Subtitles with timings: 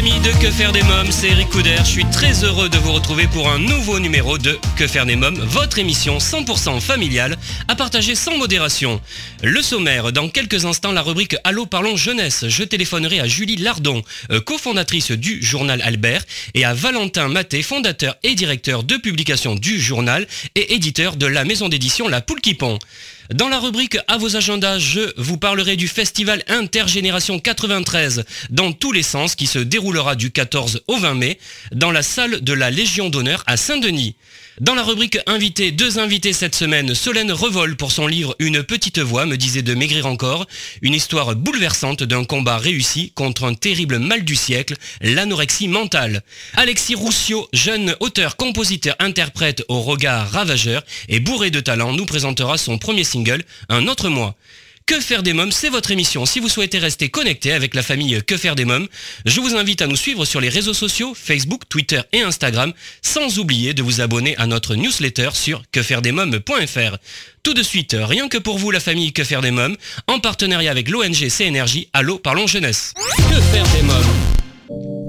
[0.00, 1.76] Famille de Que faire des mômes, c'est Eric Couder.
[1.80, 5.14] Je suis très heureux de vous retrouver pour un nouveau numéro de Que faire des
[5.14, 7.36] mômes, votre émission 100% familiale
[7.68, 8.98] à partager sans modération.
[9.42, 12.46] Le sommaire, dans quelques instants, la rubrique Allô parlons jeunesse.
[12.48, 18.16] Je téléphonerai à Julie Lardon, euh, cofondatrice du journal Albert, et à Valentin Maté, fondateur
[18.22, 22.54] et directeur de publication du journal et éditeur de la maison d'édition La Poule qui
[22.54, 22.78] pond.
[23.34, 28.90] Dans la rubrique À vos agendas, je vous parlerai du festival Intergénération 93 dans tous
[28.90, 31.38] les sens qui se déroulera du 14 au 20 mai
[31.70, 34.16] dans la salle de la Légion d'honneur à Saint-Denis.
[34.58, 38.98] Dans la rubrique Invité, deux invités cette semaine, Solène Revol pour son livre Une petite
[38.98, 40.46] voix me disait de maigrir encore,
[40.82, 46.22] une histoire bouleversante d'un combat réussi contre un terrible mal du siècle, l'anorexie mentale.
[46.54, 52.58] Alexis Roussio, jeune auteur, compositeur, interprète au regard ravageur et bourré de talent, nous présentera
[52.58, 54.36] son premier single, Un autre mois.
[54.90, 56.26] Que faire des mômes, c'est votre émission.
[56.26, 58.88] Si vous souhaitez rester connecté avec la famille Que faire des mômes,
[59.24, 63.38] je vous invite à nous suivre sur les réseaux sociaux, Facebook, Twitter et Instagram, sans
[63.38, 66.96] oublier de vous abonner à notre newsletter sur quefairedesmômes.fr.
[67.44, 69.76] Tout de suite, rien que pour vous la famille Que faire des mômes,
[70.08, 72.92] en partenariat avec l'ONG CNRJ, Allô Parlons Jeunesse.
[73.16, 74.29] Que faire des mômes?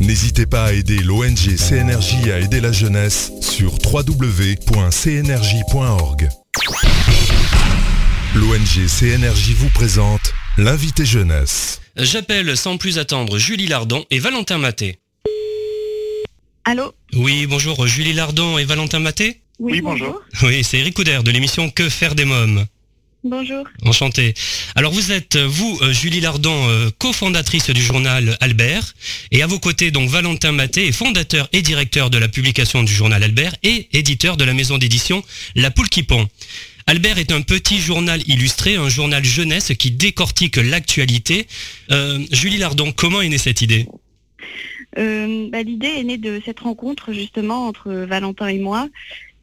[0.00, 4.58] N'hésitez pas à aider l'ONG CNRJ à aider la jeunesse sur www.cnrj.org.
[8.34, 11.80] L'ONG CNRJ vous présente l'invité jeunesse.
[11.96, 14.98] J'appelle sans plus attendre Julie Lardon et Valentin Maté.
[16.64, 16.92] Allô?
[17.14, 19.40] Oui, bonjour Julie Lardon et Valentin Maté?
[19.58, 20.20] Oui, bonjour.
[20.42, 22.66] Oui, c'est Eric Couder de l'émission Que faire des mômes?
[23.28, 23.64] Bonjour.
[23.84, 24.34] Enchanté.
[24.76, 28.94] Alors vous êtes, vous, euh, Julie Lardon, euh, cofondatrice du journal Albert,
[29.32, 33.24] et à vos côtés, donc Valentin Maté, fondateur et directeur de la publication du journal
[33.24, 35.24] Albert et éditeur de la maison d'édition
[35.56, 36.28] La Poule qui pond.
[36.86, 41.48] Albert est un petit journal illustré, un journal jeunesse qui décortique l'actualité.
[41.90, 43.88] Euh, Julie Lardon, comment est née cette idée?
[44.98, 48.88] Euh, bah, L'idée est née de cette rencontre justement entre Valentin et moi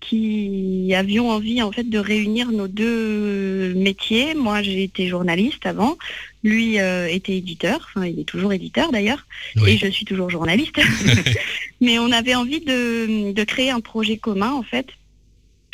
[0.03, 4.33] qui avions envie en fait de réunir nos deux métiers.
[4.35, 5.97] Moi j'ai été journaliste avant,
[6.43, 9.25] lui euh, était éditeur, enfin il est toujours éditeur d'ailleurs,
[9.57, 9.71] Oui.
[9.71, 10.79] et je suis toujours journaliste.
[11.81, 14.87] Mais on avait envie de, de créer un projet commun en fait.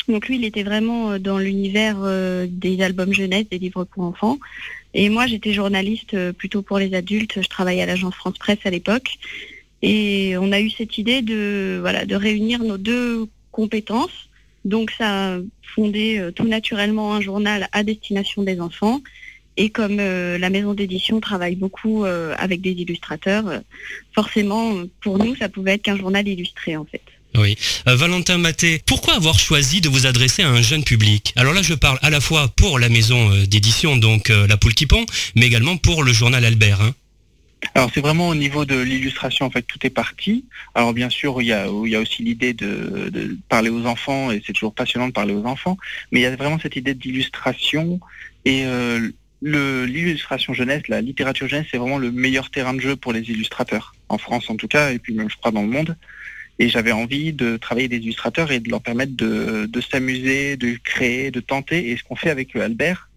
[0.08, 4.04] Donc lui il était vraiment euh, dans l'univers euh, des albums jeunesse, des livres pour
[4.04, 4.38] enfants.
[4.94, 8.60] Et moi j'étais journaliste euh, plutôt pour les adultes, je travaillais à l'agence France Presse
[8.66, 9.18] à l'époque.
[9.82, 14.30] Et on a eu cette idée de, voilà, de réunir nos deux compétences.
[14.66, 15.38] Donc ça a
[15.76, 19.02] fondé euh, tout naturellement un journal à destination des enfants.
[19.58, 23.62] Et comme euh, la maison d'édition travaille beaucoup euh, avec des illustrateurs,
[24.14, 27.02] forcément pour nous ça pouvait être qu'un journal illustré en fait.
[27.36, 27.56] Oui.
[27.86, 31.32] Valentin Maté, pourquoi avoir choisi de vous adresser à un jeune public?
[31.36, 34.88] Alors là, je parle à la fois pour la maison d'édition, donc La Poule qui
[35.36, 36.82] mais également pour le journal Albert.
[36.82, 36.96] hein.
[37.76, 40.46] Alors c'est vraiment au niveau de l'illustration, en fait, tout est parti.
[40.76, 44.74] Alors bien sûr, il y a, aussi l'idée de, parler aux enfants, et c'est toujours
[44.74, 45.78] passionnant de parler aux enfants,
[46.12, 48.00] mais il y a vraiment cette idée d'illustration,
[48.46, 49.10] et euh,
[49.42, 53.94] l'illustration jeunesse, la littérature jeunesse, c'est vraiment le meilleur terrain de jeu pour les illustrateurs,
[54.08, 55.98] en France en tout cas, et puis même je crois dans le monde.
[56.62, 60.78] Et j'avais envie de travailler des illustrateurs et de leur permettre de, de s'amuser, de
[60.84, 63.09] créer, de tenter, et ce qu'on fait avec Albert,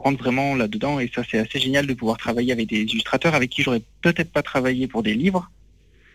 [0.00, 1.00] rentre vraiment là-dedans.
[1.00, 4.32] Et ça c'est assez génial de pouvoir travailler avec des illustrateurs avec qui j'aurais peut-être
[4.32, 5.50] pas travaillé pour des livres,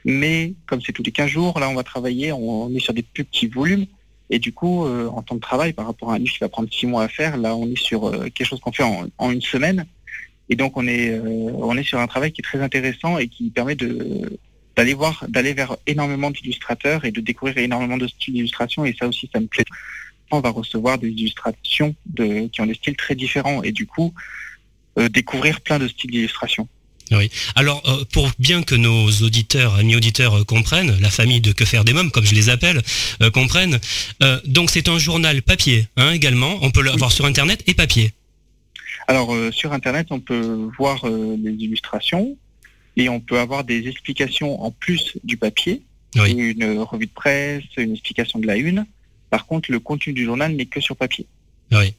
[0.05, 3.03] mais comme c'est tous les 15 jours, là on va travailler, on, est sur des
[3.03, 3.85] plus petits volumes.
[4.29, 6.49] Et du coup euh, en temps de travail par rapport à un livre qui va
[6.49, 9.05] prendre 6 mois à faire, là on est sur euh, quelque chose qu'on fait en,
[9.17, 9.85] en une semaine.
[10.49, 13.27] Et donc on est, euh, on est sur un travail qui est très intéressant et
[13.27, 14.39] qui permet de
[14.75, 18.85] d'aller voir, d'aller vers énormément d'illustrateurs et de découvrir énormément de styles d'illustration.
[18.85, 19.65] Et ça aussi ça me plaît
[20.33, 24.13] on va recevoir des illustrations de, qui ont des styles très différents et du coup
[24.99, 26.67] euh, découvrir plein de styles d'illustration.
[27.11, 27.29] Oui.
[27.55, 31.65] Alors, euh, pour bien que nos auditeurs, amis auditeurs euh, comprennent, la famille de Que
[31.65, 32.81] faire des mômes, comme je les appelle,
[33.33, 33.79] comprennent,
[34.45, 38.13] donc c'est un journal papier hein, également, on peut l'avoir sur Internet et papier.
[39.07, 42.37] Alors sur Internet, on peut voir les illustrations
[42.95, 45.81] et on peut avoir des explications en plus du papier,
[46.15, 48.85] une revue de presse, une explication de la une.
[49.33, 51.25] Par contre, le contenu du journal n'est que sur papier.
[51.71, 51.95] Oui,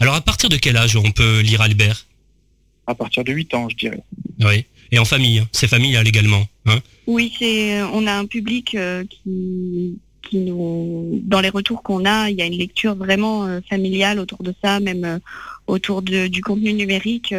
[0.00, 2.06] Alors à partir de quel âge on peut lire Albert?
[2.86, 4.02] À partir de 8 ans, je dirais.
[4.40, 4.64] Oui.
[4.90, 5.48] Et en famille, hein.
[5.52, 6.42] c'est familial également.
[6.64, 6.78] Hein?
[7.06, 12.30] Oui, c'est on a un public euh, qui, qui nous dans les retours qu'on a,
[12.30, 15.18] il y a une lecture vraiment euh, familiale autour de ça, même euh,
[15.66, 17.34] autour du contenu numérique.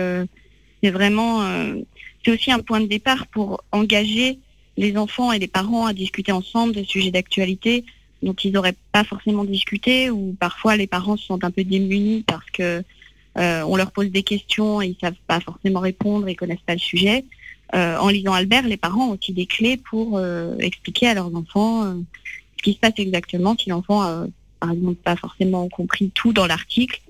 [0.84, 1.42] c'est vraiment
[2.24, 4.38] c'est aussi un point de départ pour engager
[4.78, 7.84] les enfants et les parents à discuter ensemble des sujets d'actualité
[8.24, 12.24] dont ils n'auraient pas forcément discuté, ou parfois les parents se sentent un peu démunis
[12.26, 12.84] parce que
[13.36, 16.80] on leur pose des questions et ils savent pas forcément répondre, ils connaissent pas le
[16.80, 17.26] sujet.
[17.76, 21.36] Euh, en lisant Albert, les parents ont aussi des clés pour euh, expliquer à leurs
[21.36, 21.96] enfants euh,
[22.58, 24.28] ce qui se passe exactement si l'enfant a,
[24.60, 27.02] par exemple, pas forcément compris tout dans l'article.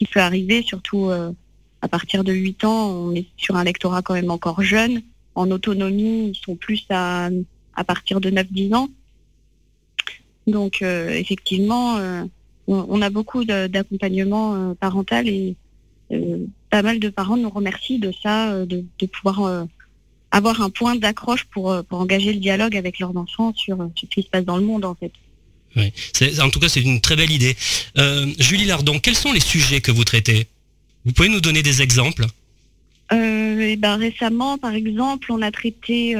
[0.00, 4.14] Il peut arriver, surtout à partir de 8 ans, on est sur un lectorat quand
[4.14, 5.02] même encore jeune.
[5.34, 7.30] En autonomie, ils sont plus à,
[7.74, 8.88] à partir de 9-10 ans.
[10.46, 11.98] Donc, effectivement,
[12.66, 15.56] on, a beaucoup d'accompagnement parental et
[16.70, 19.66] pas mal de parents nous remercient de ça, de, de pouvoir
[20.32, 23.86] avoir un point d'accroche pour, euh, pour engager le dialogue avec leurs enfants sur, euh,
[24.00, 25.12] ce qui se passe dans le monde en fait.
[25.76, 25.92] Oui.
[26.40, 27.56] En tout cas, c'est une très belle idée.
[27.96, 30.46] Euh, Julie Lardon, quels sont les sujets que vous traitez?
[31.04, 32.26] Vous pouvez nous donner des exemples?
[33.10, 36.14] Eh ben, Récemment, par exemple, on a traité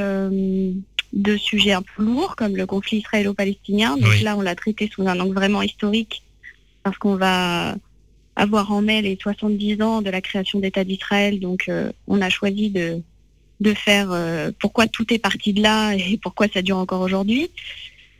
[1.12, 3.96] de sujets un peu lourds, comme le conflit israélo-palestinien.
[3.96, 6.22] Donc là, on l'a traité sous un angle vraiment historique,
[6.82, 7.74] parce qu'on va
[8.34, 11.38] avoir en mai les 70 ans de la création d'État d'Israël.
[11.38, 11.70] Donc
[12.06, 13.02] on a choisi de,
[13.62, 17.50] de faire euh, pourquoi tout est parti de là et pourquoi ça dure encore aujourd'hui.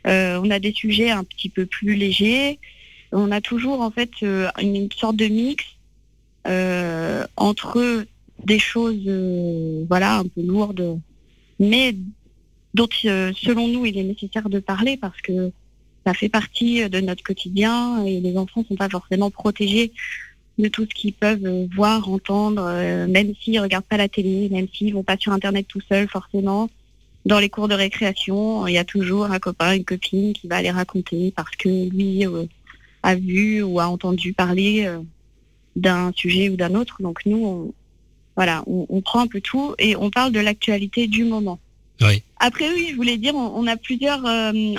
[0.07, 2.59] Euh, on a des sujets un petit peu plus légers.
[3.11, 5.63] On a toujours en fait euh, une, sorte de mix
[7.37, 8.05] entre
[8.43, 9.07] des choses
[9.87, 10.99] voilà un peu lourdes,
[11.57, 11.95] mais
[12.73, 15.51] dont selon nous il est nécessaire de parler parce que
[16.05, 19.93] ça fait partie de notre quotidien et les enfants ne sont pas forcément protégés
[20.59, 24.49] de tout ce qu'ils peuvent euh, voir, entendre, euh, même s'ils regardent pas la télé,
[24.49, 26.69] même s'ils vont pas sur Internet tout seuls forcément.
[27.25, 30.61] Dans les cours de récréation, il y a toujours un copain, une copine qui va
[30.61, 32.45] les raconter parce que lui euh,
[33.01, 34.89] a vu ou a entendu parler
[35.75, 37.01] d'un sujet ou d'un autre.
[37.01, 37.73] Donc nous, on,
[38.35, 41.59] voilà, on, prend un peu tout et on parle de l'actualité du moment.
[42.01, 42.23] Oui.
[42.45, 44.19] Après oui, je voulais dire, on, a plusieurs,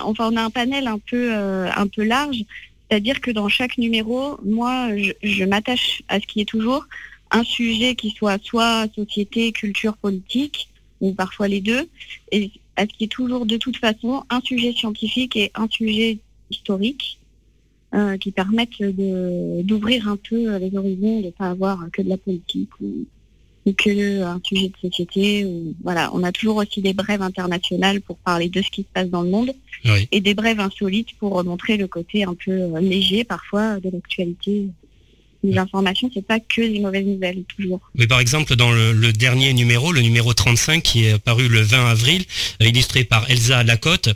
[0.02, 2.44] enfin on a un panel un peu un peu large.
[2.90, 4.90] C'est-à-dire que dans chaque numéro, moi,
[5.22, 6.84] je, m'attache à ce qui est toujours
[7.30, 10.68] un sujet qui soit soit société, culture, politique,
[11.00, 11.88] ou parfois les deux,
[12.32, 16.18] et à ce qui est toujours de toute façon un sujet scientifique et un sujet
[16.50, 17.18] historique,
[17.94, 22.18] euh, qui permettent d'ouvrir un peu les horizons, de ne pas avoir que de la
[22.18, 23.06] politique ou,
[23.66, 25.44] ou que un sujet de société.
[25.44, 28.88] Ou, voilà, on a toujours aussi des brèves internationales pour parler de ce qui se
[28.92, 29.52] passe dans le monde
[30.12, 34.68] et des brèves insolites pour montrer le côté un peu euh, léger parfois de l'actualité.
[35.42, 37.78] Les informations, c'est pas que des mauvaises nouvelles, toujours.
[37.94, 41.90] Mais par exemple, dans le, dernier numéro, le numéro 35, qui est apparu le 20
[41.90, 42.24] avril,
[42.62, 44.08] euh, illustré par Elsa Lacotte,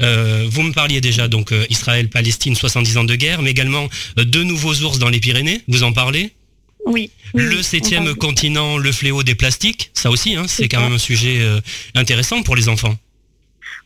[0.00, 4.74] euh, vous me parliez déjà donc Israël-Palestine, 70 ans de guerre, mais également deux nouveaux
[4.74, 6.35] ours dans les Pyrénées, vous en parlez?
[6.86, 7.10] Oui.
[7.34, 11.40] Le septième continent, le fléau des plastiques, ça aussi, hein, c'est quand même un sujet
[11.40, 11.60] euh,
[11.94, 12.94] intéressant pour les enfants.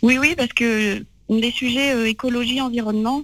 [0.02, 3.22] Oui, oui, parce que des sujets euh, écologie, environnement,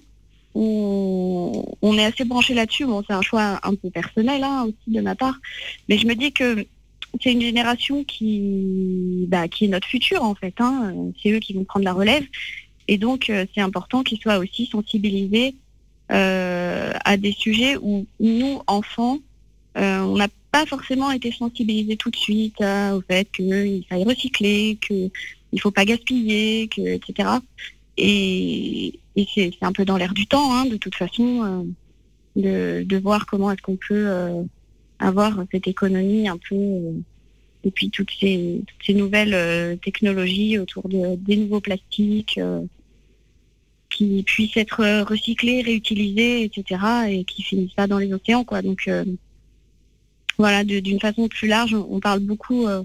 [0.54, 2.86] on, est assez branché là-dessus.
[2.86, 5.36] Bon, c'est un choix un peu personnel hein, aussi de ma part,
[5.88, 6.66] mais je me dis que
[7.22, 10.54] c'est une génération qui, bah, qui est notre futur en fait.
[10.58, 10.94] Hein.
[11.22, 12.24] C'est eux qui vont prendre la relève,
[12.88, 15.54] et donc euh, c'est important qu'ils soient aussi sensibilisés
[16.08, 19.18] à des sujets où nous, enfants,
[19.76, 24.78] on n'a pas forcément été sensibilisés tout de suite euh, au fait qu'il faille recycler,
[24.80, 25.10] qu'il
[25.52, 27.28] ne faut pas gaspiller, que, etc.
[27.98, 28.98] Et,
[29.34, 31.66] c'est un peu dans l'air du temps, hein, de toute façon,
[32.36, 34.08] euh, de, voir comment est-ce qu'on peut
[34.98, 36.54] avoir cette économie un peu
[37.64, 42.38] et puis toutes ces, ces nouvelles technologies autour de, des nouveaux plastiques
[43.90, 46.80] qui puissent être recyclés, réutilisés, etc.
[47.08, 48.60] et qui finissent pas dans les océans, quoi.
[48.60, 48.88] Donc
[50.38, 52.82] voilà, d'une façon plus large, on parle beaucoup, euh,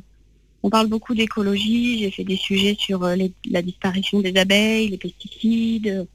[0.64, 2.00] on parle beaucoup d'écologie.
[2.00, 3.16] J'ai fait des sujets sur euh,
[3.50, 6.06] la disparition des abeilles, les pesticides, euh,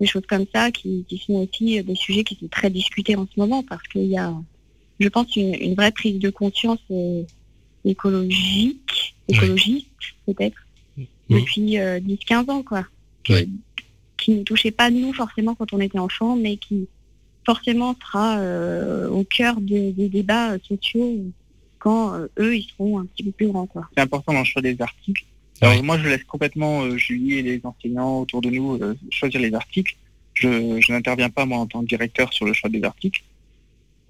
[0.00, 3.38] des choses comme ça, qui, sont aussi des sujets qui sont très discutés en ce
[3.38, 4.32] moment parce qu'il y a,
[4.98, 6.80] je pense, une, vraie prise de conscience
[7.84, 9.86] écologique, écologiste
[10.26, 10.56] peut-être,
[11.28, 12.84] depuis 10-15 ans, quoi.
[13.22, 16.88] qui ne touchait pas nous forcément quand on était enfant, mais qui
[17.44, 18.38] forcément sera
[19.08, 21.18] au cœur des, débats sociaux
[21.78, 23.66] quand eux, ils seront un petit peu plus grands.
[23.66, 23.88] Quoi.
[23.96, 25.24] C'est important dans le choix des articles.
[25.60, 28.78] Alors, moi, je laisse complètement Julie et les enseignants autour de nous
[29.10, 29.96] choisir les articles.
[30.34, 33.22] Je, je n'interviens pas, moi, en tant que directeur, sur le choix des articles.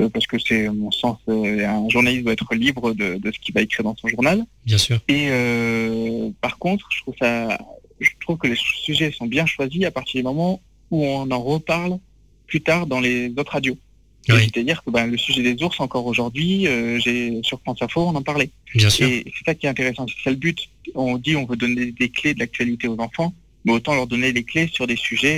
[0.02, 3.54] Euh, parce que c'est mon sens, euh, un journaliste doit être libre de, ce qu'il
[3.54, 4.44] va écrire dans son journal.
[4.64, 5.00] Bien sûr.
[5.08, 7.58] Et euh, par contre, je trouve ça,
[8.00, 10.60] je trouve que les sujets sont bien choisis à partir du moment
[10.90, 11.98] où on en reparle
[12.52, 13.78] plus tard dans les autres radios.
[14.26, 16.68] C'est-à-dire que ben, le sujet des ours, encore aujourd'hui,
[17.02, 18.50] j'ai sur France Info, on en parlait.
[18.74, 19.08] Bien sûr.
[19.08, 20.58] Et c'est ça qui est intéressant, c'est le but.
[20.94, 24.32] On dit on veut donner des clés de l'actualité aux enfants, mais autant leur donner
[24.32, 25.36] des clés sur des sujets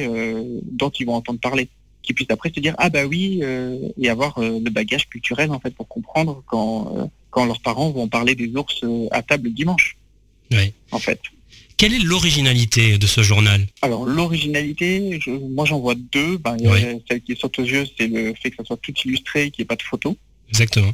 [0.81, 1.69] dont ils vont entendre parler
[2.05, 5.51] qui puissent après se dire ah bah oui euh, et avoir euh, le bagage culturel
[5.51, 9.51] en fait pour comprendre quand euh, quand leurs parents vont parler des ours à table
[9.53, 9.97] dimanche.
[10.53, 10.73] Oui.
[10.93, 11.21] En fait.
[11.77, 15.19] Quelle est l'originalité de ce journal Alors l'originalité,
[15.51, 16.39] moi j'en vois deux.
[16.39, 16.57] Ben,
[17.09, 19.65] Celle qui saute aux yeux, c'est le fait que ça soit tout illustré, qu'il n'y
[19.65, 20.15] ait pas de photos.
[20.49, 20.93] Exactement.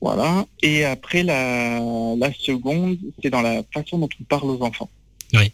[0.00, 0.46] Voilà.
[0.62, 1.80] Et après la,
[2.18, 4.90] la seconde, c'est dans la façon dont on parle aux enfants.
[5.32, 5.50] Oui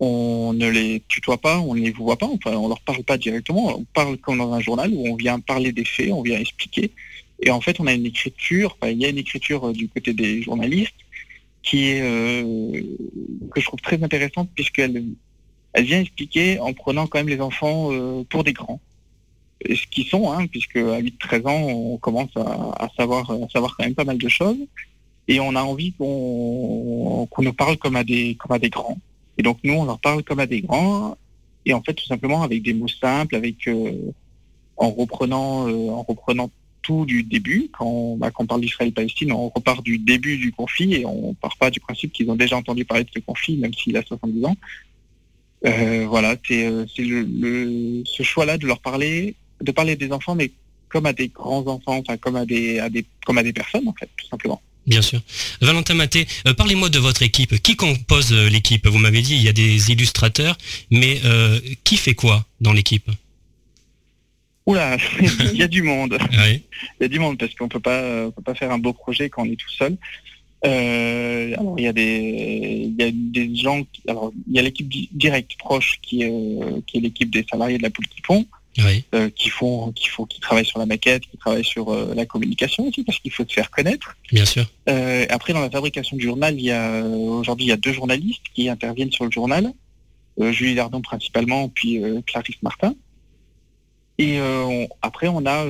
[0.00, 3.16] on ne les tutoie pas, on ne les voit pas, enfin, on leur parle pas
[3.16, 6.38] directement, on parle comme dans un journal où on vient parler des faits, on vient
[6.38, 6.90] expliquer.
[7.40, 10.42] Et en fait, on a une écriture, il y a une écriture du côté des
[10.42, 10.94] journalistes
[11.64, 12.80] qui est euh,
[13.50, 15.02] que je trouve très intéressante puisqu'elle
[15.72, 18.80] elle vient expliquer en prenant quand même les enfants euh, pour des grands.
[19.68, 23.84] Ce qu'ils sont, hein, puisque à 8-13 ans, on commence à, savoir, à savoir quand
[23.84, 24.58] même pas mal de choses.
[25.26, 28.98] Et on a envie qu'on nous parle comme à des, comme à des grands.
[29.38, 31.16] Et donc nous, on leur parle comme à des grands,
[31.66, 34.12] et en fait tout simplement avec des mots simples, avec euh,
[34.76, 36.50] en reprenant euh, en reprenant
[36.84, 37.70] tout du début.
[37.76, 41.56] Quand, bah, quand on parle d'Israël-Palestine, on repart du début du conflit et on part
[41.56, 44.44] pas du principe qu'ils ont déjà entendu parler de ce conflit, même s'il a 70
[44.44, 44.56] ans.
[45.66, 50.50] Euh, voilà, c'est le, ce choix-là de leur parler, de parler des enfants, mais
[50.88, 53.88] comme à des grands enfants, enfin comme à des, à des comme à des personnes
[53.88, 54.60] en fait, tout simplement.
[54.86, 55.20] Bien sûr.
[55.62, 57.60] Valentin Maté, euh, parlez-moi de votre équipe.
[57.62, 58.86] Qui compose euh, l'équipe?
[58.86, 60.58] Vous m'avez dit il y a des illustrateurs,
[60.90, 63.10] mais euh, qui fait quoi dans l'équipe?
[64.66, 66.18] Oula, il y a du monde.
[67.00, 69.28] Il y a du monde parce qu'on peut pas, peut pas faire un beau projet
[69.28, 69.96] quand on est tout seul.
[70.64, 73.82] il y a des, il y a des gens.
[74.08, 76.32] alors, il y a l'équipe directe proche qui est,
[76.86, 78.46] qui est l'équipe des salariés de la poule qui font.
[79.14, 82.26] Euh, qui font, qui font, qui travaillent sur la maquette, qui travaillent sur euh, la
[82.26, 84.16] communication aussi, parce qu'il faut se faire connaître.
[84.32, 84.66] Bien sûr.
[84.88, 87.92] Euh, après, dans la fabrication du journal, il y a aujourd'hui il y a deux
[87.92, 89.72] journalistes qui interviennent sur le journal,
[90.50, 92.94] Julie Lardon principalement, puis Clarisse Martin.
[94.18, 94.38] Et
[95.02, 95.64] après, on a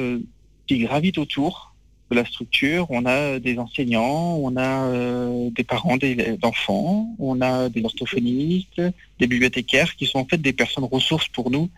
[0.67, 1.75] qui gravitent autour
[2.11, 2.87] de la structure.
[2.91, 5.97] On a des enseignants, on a des parents
[6.41, 8.83] d'enfants, on a des orthophonistes,
[9.19, 11.71] des bibliothécaires qui sont en fait des personnes ressources pour nous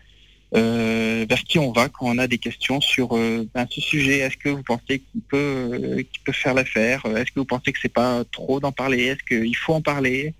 [0.54, 4.18] euh, vers qui on va quand on a des questions sur euh, ben, ce sujet.
[4.18, 7.04] Est-ce que vous pensez qu'il peut, euh, peut faire l'affaire?
[7.04, 9.04] Est-ce que vous pensez que c'est pas trop d'en parler?
[9.04, 10.34] Est-ce qu'il faut en parler?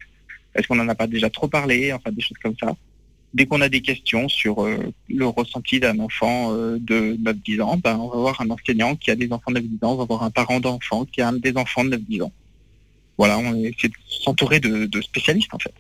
[0.55, 1.93] Est-ce qu'on n'en a pas déjà trop parlé?
[1.93, 2.77] Enfin, des choses comme ça.
[3.37, 4.67] Dès qu'on a des questions sur
[5.09, 9.15] le ressenti d'un enfant de 9-10 ans, ben, on va voir un enseignant qui a
[9.15, 11.57] des enfants de 9-10 ans, on va voir un parent d'enfant qui a un des
[11.57, 12.33] enfants de 9-10 ans.
[13.19, 15.75] Voilà, on essaie de s'entourer de spécialistes en fait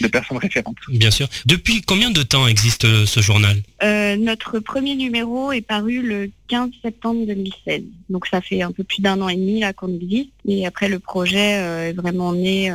[0.00, 0.76] de personnes référentes.
[0.88, 1.28] Bien sûr.
[1.46, 3.56] Depuis combien de temps existe euh, ce journal?
[3.82, 7.82] Euh, Notre premier numéro est paru le 15 septembre 2016.
[8.10, 10.30] Donc ça fait un peu plus d'un an et demi là qu'on existe.
[10.46, 12.70] Et après le projet euh, est vraiment né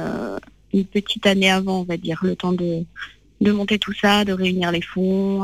[0.73, 2.83] une petite année avant, on va dire, le temps de,
[3.41, 5.43] de monter tout ça, de réunir les fonds.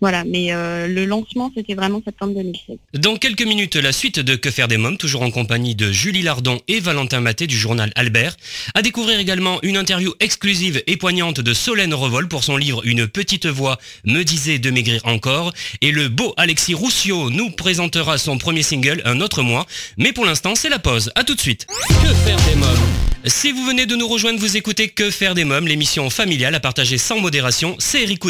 [0.00, 2.78] Voilà, mais euh, le lancement, c'était vraiment septembre 2016.
[2.94, 6.22] Dans quelques minutes, la suite de Que faire des mômes, toujours en compagnie de Julie
[6.22, 8.36] Lardon et Valentin Maté du journal Albert.
[8.74, 13.06] À découvrir également une interview exclusive et poignante de Solène Revol pour son livre Une
[13.06, 15.52] petite voix me disait de maigrir encore.
[15.82, 19.66] Et le beau Alexis Roussio nous présentera son premier single un autre mois.
[19.98, 21.12] Mais pour l'instant, c'est la pause.
[21.14, 21.66] À tout de suite.
[22.02, 23.09] Que faire des mômes?
[23.26, 26.60] Si vous venez de nous rejoindre, vous écoutez Que faire des mômes, l'émission familiale à
[26.60, 28.20] partager sans modération, c'est Eric.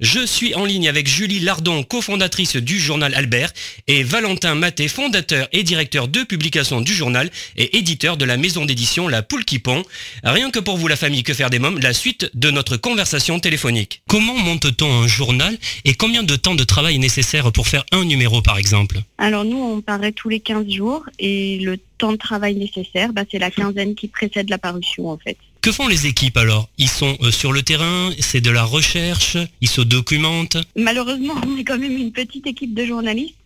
[0.00, 3.52] Je suis en ligne avec Julie Lardon, cofondatrice du journal Albert,
[3.86, 8.64] et Valentin Maté, fondateur et directeur de publication du journal et éditeur de la maison
[8.64, 9.82] d'édition La Poule qui pond.
[10.24, 13.38] Rien que pour vous la famille Que faire des mômes, la suite de notre conversation
[13.38, 14.02] téléphonique.
[14.08, 18.04] Comment monte-t-on un journal et combien de temps de travail est nécessaire pour faire un
[18.04, 18.98] numéro par exemple?
[19.18, 23.22] Alors nous, on paraît tous les 15 jours et le temps de travail nécessaire, bah,
[23.30, 25.36] c'est la quinzaine qui précède la parution en fait.
[25.60, 26.68] Que font les équipes alors?
[26.76, 30.56] Ils sont euh, sur le terrain, c'est de la recherche, ils se documentent?
[30.74, 33.36] Malheureusement, on est quand même une petite équipe de journalistes.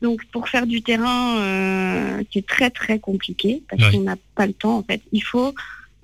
[0.00, 4.54] Donc pour faire du terrain, euh, c'est très très compliqué parce qu'on n'a pas le
[4.54, 5.02] temps en fait.
[5.12, 5.54] Il faut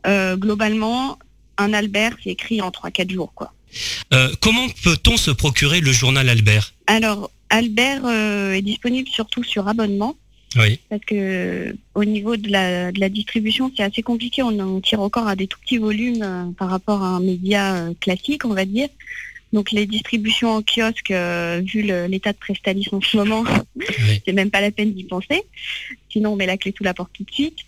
[0.06, 1.18] euh, globalement
[1.56, 3.54] un Albert, c'est écrit en 3-4 jours quoi.
[4.40, 6.74] comment peut-on se procurer le journal Albert?
[6.88, 10.14] Alors Albert est disponible surtout sur abonnement.
[10.54, 10.80] Oui.
[10.88, 14.42] Parce que au niveau de la, de la distribution, c'est assez compliqué.
[14.42, 18.44] On, on tire encore à des tout petits volumes par rapport à un média classique,
[18.44, 18.88] on va dire.
[19.52, 23.44] Donc les distributions en kiosque, euh, vu l'état de Prestalis en ce moment,
[24.26, 25.42] c'est même pas la peine d'y penser.
[26.10, 27.58] Sinon on met la clé sous la porte tout de suite.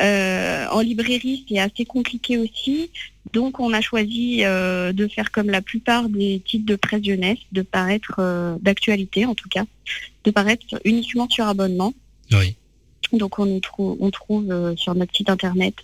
[0.00, 2.90] Euh, en librairie, c'est assez compliqué aussi.
[3.32, 7.38] Donc on a choisi euh, de faire comme la plupart des titres de presse jeunesse,
[7.52, 9.64] de paraître d'actualité en tout cas,
[10.24, 11.94] de paraître uniquement sur abonnement.
[12.32, 12.56] Oui.
[13.12, 15.74] Donc on, trouve, on trouve sur notre site internet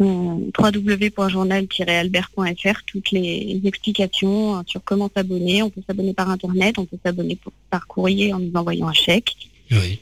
[0.00, 5.62] www.journal-albert.fr toutes les explications sur comment s'abonner.
[5.62, 7.38] On peut s'abonner par internet, on peut s'abonner
[7.70, 9.36] par courrier en nous envoyant un chèque.
[9.70, 10.00] Oui.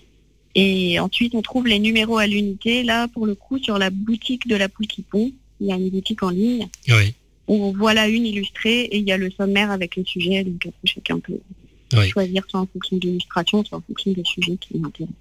[0.55, 4.47] Et ensuite, on trouve les numéros à l'unité, là, pour le coup, sur la boutique
[4.47, 5.33] de la poule qui pond.
[5.61, 6.69] Il y a une boutique en ligne.
[6.89, 7.15] Oui.
[7.49, 10.45] On voit la une illustrée et il y a le sommaire avec le sujet.
[10.45, 11.41] Donc, chacun peut
[12.09, 15.17] choisir soit en fonction de l'illustration, soit en fonction des sujets qui l'intéressent.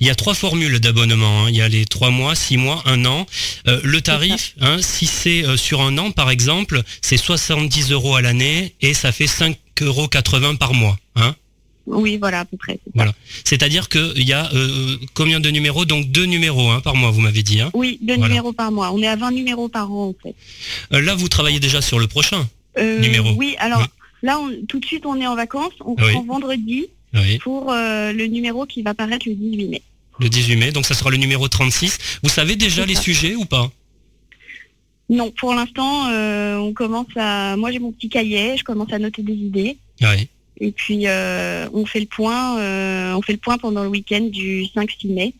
[0.00, 1.44] Il y a trois formules d'abonnement.
[1.44, 1.50] Hein.
[1.50, 3.26] Il y a les trois mois, six mois, un an.
[3.68, 8.16] Euh, le tarif, hein, si c'est euh, sur un an, par exemple, c'est 70 euros
[8.16, 10.08] à l'année et ça fait 5,80 euros
[10.58, 10.98] par mois.
[11.16, 11.34] Hein
[11.86, 12.78] oui, voilà, à peu près.
[12.94, 13.12] Voilà.
[13.44, 15.84] C'est-à-dire qu'il y a euh, combien de numéros?
[15.84, 17.60] Donc deux numéros par mois, vous m'avez dit.
[17.74, 18.92] Oui, deux numéros par mois.
[18.92, 20.34] On est à 20 numéros par an, en fait.
[20.90, 22.48] là, vous travaillez déjà sur le prochain
[22.78, 23.84] numéro Oui, alors
[24.22, 25.72] là, tout de suite, on est en vacances.
[25.84, 26.86] On prend vendredi
[27.40, 29.82] pour euh, le numéro qui va paraître le 18 mai.
[30.18, 31.98] Le 18 mai, donc ça sera le numéro 36.
[32.22, 33.70] Vous savez déjà les sujets ou pas?
[35.08, 37.56] Non, pour l'instant, euh, on commence à.
[37.56, 39.78] Moi, j'ai mon petit cahier, je commence à noter des idées.
[40.02, 40.28] Oui.
[40.60, 42.56] Et puis, euh, on fait le point.
[43.16, 45.34] on fait le point pendant le week-end du 5-6 mai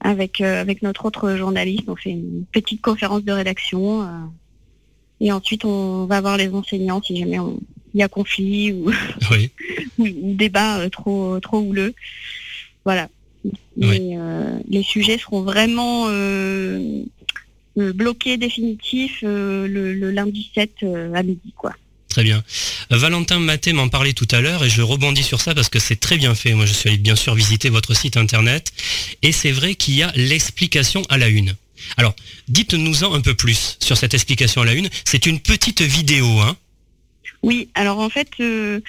[0.00, 1.84] avec avec notre autre journaliste.
[1.88, 4.06] On fait une petite conférence de rédaction.
[5.20, 7.58] et ensuite, on va voir les enseignants si jamais on,
[7.98, 8.92] il y a conflit ou,
[9.98, 11.94] débat euh, trop trop houleux.
[12.84, 13.08] Voilà.
[13.82, 17.02] Euh, les sujets seront vraiment euh,
[17.76, 20.84] bloqués définitifs le, lundi 7
[21.14, 21.72] à midi, quoi.
[22.08, 22.42] Très bien.
[22.90, 26.00] Valentin Maté m'en parlait tout à l'heure et je rebondis sur ça parce que c'est
[26.00, 26.54] très bien fait.
[26.54, 28.72] Moi, je suis allé bien sûr visiter votre site internet
[29.22, 31.54] et c'est vrai qu'il y a l'explication à la une.
[31.96, 32.14] Alors,
[32.48, 34.88] dites-nous-en un peu plus sur cette explication à la une.
[35.04, 36.56] C'est une petite vidéo, hein
[37.42, 38.80] oui, alors en fait, euh,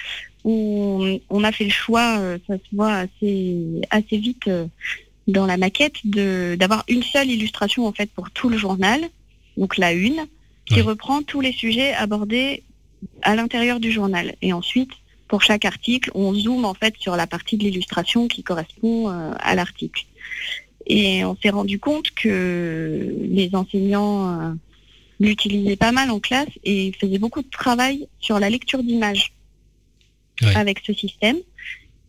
[0.44, 4.66] on, a fait le choix, euh, ça se voit assez, assez vite euh,
[5.28, 9.00] dans la maquette, d'avoir une seule illustration en fait pour tout le journal,
[9.56, 10.26] donc la une,
[10.66, 12.62] qui reprend tous les sujets abordés
[13.22, 14.34] à l'intérieur du journal.
[14.40, 14.90] Et ensuite,
[15.26, 19.54] pour chaque article, on zoome en fait sur la partie de l'illustration qui correspond à
[19.56, 20.06] l'article.
[20.86, 24.54] Et on s'est rendu compte que les enseignants
[25.20, 29.32] l'utilisait pas mal en classe et faisait beaucoup de travail sur la lecture d'images
[30.54, 31.36] avec ce système.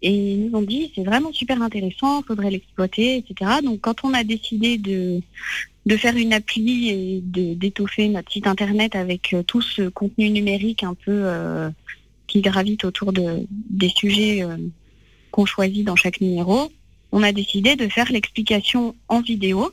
[0.02, 3.52] Et ils nous ont dit, c'est vraiment super intéressant, il faudrait l'exploiter, etc.
[3.64, 5.22] Donc quand on a décidé de,
[5.86, 10.84] de faire une appli et d'étoffer notre site internet avec euh, tout ce contenu numérique
[10.84, 11.70] un peu euh,
[12.28, 14.58] qui gravite autour de, des sujets euh,
[15.32, 16.72] qu'on choisit dans chaque numéro,
[17.12, 19.72] on a décidé de faire l'explication en vidéo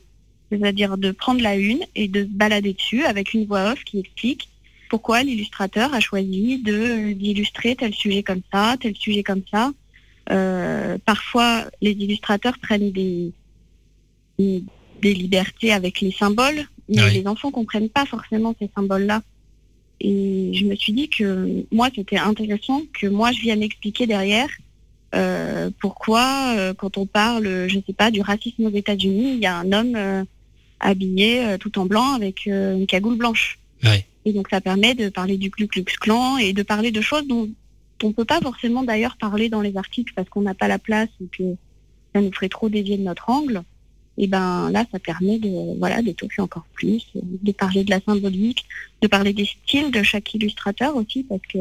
[0.50, 3.98] c'est-à-dire de prendre la une et de se balader dessus avec une voix off qui
[3.98, 4.48] explique
[4.88, 9.72] pourquoi l'illustrateur a choisi de d'illustrer tel sujet comme ça, tel sujet comme ça.
[10.30, 13.32] Euh, parfois, les illustrateurs prennent des,
[14.38, 19.22] des libertés avec les symboles, mais les enfants comprennent pas forcément ces symboles-là.
[20.00, 24.48] Et je me suis dit que moi, c'était intéressant que moi, je vienne expliquer derrière
[25.14, 29.46] euh, pourquoi, euh, quand on parle, je sais pas, du racisme aux États-Unis, il y
[29.46, 30.26] a un homme
[30.80, 33.58] habillé euh, tout en blanc avec euh, une cagoule blanche.
[34.24, 37.26] Et donc ça permet de parler du Ku Klux Klan et de parler de choses
[37.26, 37.48] dont
[38.02, 40.78] on ne peut pas forcément d'ailleurs parler dans les articles parce qu'on n'a pas la
[40.78, 41.54] place ou que
[42.14, 43.62] ça nous ferait trop dévier de notre angle.
[44.18, 48.64] Et ben là, ça permet de voilà d'étoffer encore plus, de parler de la symbolique,
[49.00, 51.58] de parler des styles de chaque illustrateur aussi parce que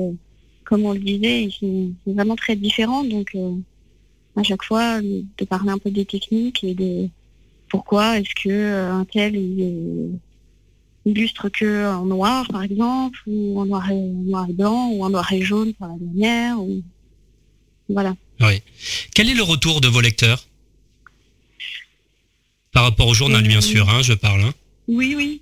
[0.63, 3.03] comme on le disait, ils sont, vraiment très différents.
[3.03, 3.53] Donc euh,
[4.35, 7.07] à chaque fois, de parler un peu des techniques et de
[7.69, 10.19] pourquoi est-ce que euh, un tel il,
[11.05, 15.09] illustre que en noir par exemple ou en noir et, noir et blanc ou en
[15.09, 16.81] noir et jaune pour la lumière ou
[17.89, 18.15] voilà.
[18.41, 18.61] Oui.
[19.15, 20.45] Quel est le retour de vos lecteurs?
[22.73, 24.53] Par rapport au journal bien euh, sûr hein, je parle hein.
[24.87, 25.41] Oui oui.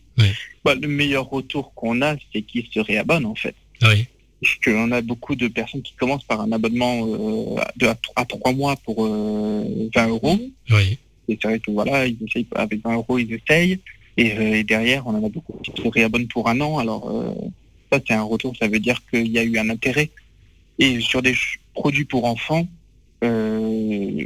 [0.63, 3.55] Bah, le meilleur retour qu'on a c'est qu'ils se réabonnent en fait.
[3.81, 4.05] Oui.
[4.41, 8.53] Parce qu'on a beaucoup de personnes qui commencent par un abonnement euh, de, à, trois
[8.53, 10.39] mois pour 20 euros.
[10.69, 10.99] Oui.
[11.27, 13.79] Et c'est vrai que voilà, ils essayent, avec 20 euros, ils essayent.
[14.19, 16.77] Euh, et, derrière, on en a beaucoup qui se réabonnent pour un an.
[16.77, 17.33] Alors, euh,
[17.91, 20.09] ça, c'est un retour, ça veut dire qu'il y a eu un intérêt.
[20.79, 21.35] Et sur des,
[21.75, 22.67] produit pour enfants,
[23.23, 24.25] euh,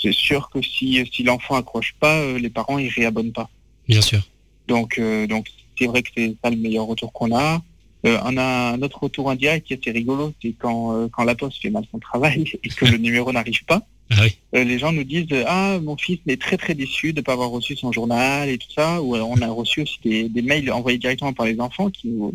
[0.00, 3.50] c'est sûr que si, si l'enfant accroche pas, euh, les parents ils réabonnent pas.
[3.86, 4.20] Bien sûr.
[4.68, 7.62] Donc euh, donc c'est vrai que c'est pas le meilleur retour qu'on a.
[8.06, 11.34] Euh, on a un autre retour indirect qui est assez rigolo, c'est quand, quand la
[11.34, 13.82] poste fait mal son travail et que le numéro n'arrive pas.
[14.10, 14.36] Ah oui.
[14.54, 17.34] Euh, les gens nous disent ah mon fils est très très déçu de ne pas
[17.34, 19.02] avoir reçu son journal et tout ça.
[19.02, 22.32] Ou on a reçu aussi des, des mails envoyés directement par les enfants qui nous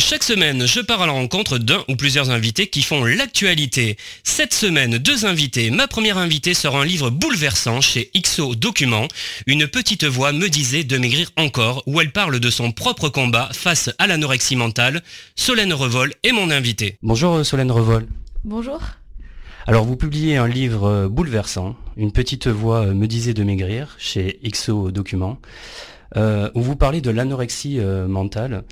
[0.00, 3.96] Chaque semaine, je pars à la rencontre d'un ou plusieurs invités qui font l'actualité.
[4.24, 5.70] Cette semaine, deux invités.
[5.70, 9.08] Ma première invitée sort un livre bouleversant chez XO Documents.
[9.46, 13.50] Une petite voix me disait de maigrir encore, où elle parle de son propre combat
[13.52, 15.02] face à l'anorexie mentale.
[15.36, 16.96] Solène Revol est mon invitée.
[17.02, 18.06] Bonjour euh, Solène Revol.
[18.44, 18.80] Bonjour.
[19.66, 23.94] Alors vous publiez un livre euh, bouleversant, Une petite voix euh, me disait de maigrir
[23.98, 25.38] chez XO Documents,
[26.16, 28.64] euh, où vous parlez de l'anorexie euh, mentale,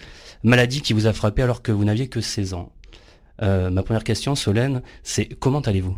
[0.42, 2.72] maladie qui vous a frappé alors que vous n'aviez que 16 ans.
[3.42, 5.96] Euh, ma première question, Solène, c'est comment allez-vous?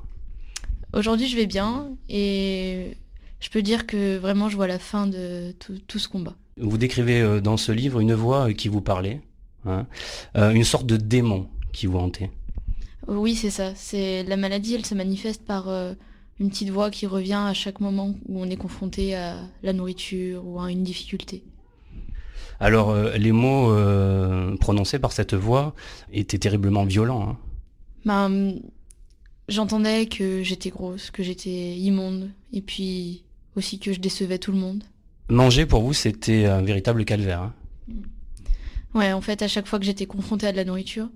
[0.93, 2.97] Aujourd'hui, je vais bien et
[3.39, 6.35] je peux dire que vraiment, je vois la fin de tout, tout ce combat.
[6.59, 9.23] Vous décrivez dans ce livre une voix qui vous parlait,
[9.65, 9.87] hein,
[10.35, 12.31] une sorte de démon qui vous hantait.
[13.09, 13.73] Oui, c'est ça.
[13.75, 15.69] C'est la maladie, elle se manifeste par
[16.41, 20.45] une petite voix qui revient à chaque moment où on est confronté à la nourriture
[20.47, 21.45] ou à une difficulté.
[22.59, 25.75] Alors euh, les mots euh, prononcés par cette voix
[26.13, 27.29] étaient terriblement violents.
[27.31, 27.37] hein.
[28.05, 28.55] Ben,
[29.49, 33.25] j'entendais que j'étais grosse, que j'étais immonde, et puis
[33.57, 34.83] aussi que je décevais tout le monde.
[35.29, 37.43] Manger pour vous, c'était un véritable calvaire.
[37.43, 37.55] hein.
[38.95, 41.09] Ouais, en fait, à chaque fois que j'étais confrontée à de la nourriture,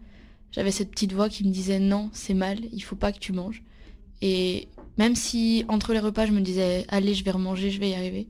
[0.53, 3.33] j'avais cette petite voix qui me disait non, c'est mal, il faut pas que tu
[3.33, 3.63] manges.
[4.23, 7.91] Et même si entre les repas, je me disais allez, je vais remanger, je vais
[7.91, 8.29] y arriver.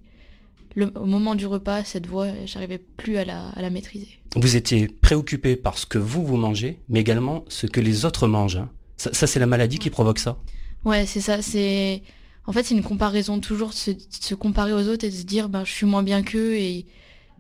[0.76, 4.08] Le, au moment du repas, cette voix, j'arrivais plus à la, à la maîtriser.
[4.34, 8.26] Vous étiez préoccupé par ce que vous, vous mangez, mais également ce que les autres
[8.26, 8.56] mangent.
[8.56, 8.70] hein.
[8.96, 10.36] Ça, ça, c'est la maladie qui provoque ça.
[10.84, 11.42] Ouais, c'est ça.
[11.42, 12.02] C'est
[12.46, 15.14] en fait c'est une comparaison toujours de se, de se comparer aux autres et de
[15.14, 16.86] se dire ben je suis moins bien qu'eux et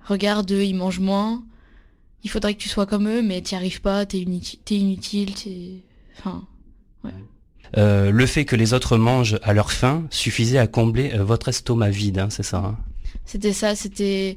[0.06, 1.44] regarde eux ils mangent moins.
[2.22, 4.06] Il faudrait que tu sois comme eux, mais t'y arrives pas.
[4.06, 5.34] T'es inutile.
[5.34, 5.82] T'es
[6.18, 6.46] enfin
[7.76, 11.48] Euh, le fait que les autres mangent à leur faim suffisait à combler euh, votre
[11.48, 12.58] estomac vide, hein, c'est ça.
[12.58, 12.76] hein?
[13.24, 14.36] C'était ça, c'était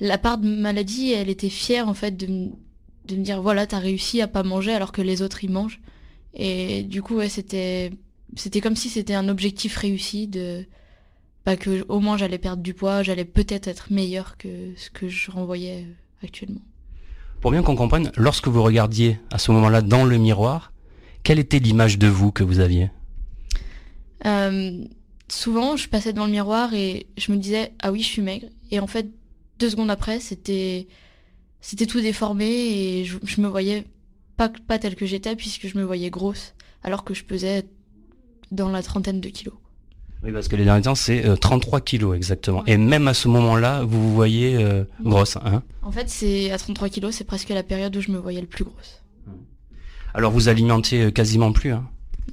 [0.00, 2.50] la part de maladie, elle était fière en fait de, me-
[3.08, 5.80] de me dire voilà, t'as réussi à pas manger alors que les autres ils mangent.
[6.34, 7.90] Et du coup, ouais, c'était
[8.36, 10.64] c'était comme si c'était un objectif réussi de
[11.44, 15.08] pas que au moins j'allais perdre du poids, j'allais peut-être être meilleure que ce que
[15.08, 16.60] je renvoyais euh, actuellement.
[17.40, 20.72] Pour bien qu'on comprenne, lorsque vous regardiez à ce moment-là dans le miroir,
[21.26, 22.88] quelle était l'image de vous que vous aviez
[24.24, 24.84] Euh,
[25.26, 28.46] souvent, je passais devant le miroir et je me disais ah oui, je suis maigre.
[28.70, 29.08] Et en fait,
[29.58, 30.86] deux secondes après, c'était
[31.60, 33.82] c'était tout déformé et je, je me voyais
[34.36, 37.66] pas pas telle que j'étais puisque je me voyais grosse alors que je pesais
[38.52, 39.56] dans la trentaine de kilos.
[40.22, 42.64] Oui, parce que les derniers temps, c'est euh, 33 kilos exactement.
[42.66, 45.36] Et même à ce moment-là, vous vous voyez euh, grosse.
[45.38, 45.64] Hein?
[45.82, 48.46] En fait, c'est à 33 kilos, c'est presque la période où je me voyais le
[48.46, 49.02] plus grosse.
[50.16, 51.72] Alors vous alimentiez euh, quasiment plus.
[51.72, 51.86] Hein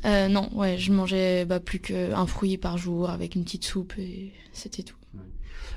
[0.06, 3.94] Euh, non, ouais, je mangeais bah, plus qu'un fruit par jour avec une petite soupe
[4.00, 4.96] et c'était tout.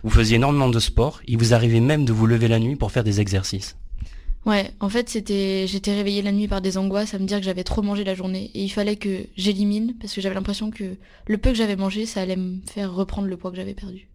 [0.05, 1.21] vous faisiez énormément de sport.
[1.27, 3.77] Il vous arrivait même de vous lever la nuit pour faire des exercices.
[4.45, 7.45] Ouais, en fait, c'était, j'étais réveillée la nuit par des angoisses à me dire que
[7.45, 10.97] j'avais trop mangé la journée et il fallait que j'élimine parce que j'avais l'impression que
[11.27, 14.07] le peu que j'avais mangé, ça allait me faire reprendre le poids que j'avais perdu.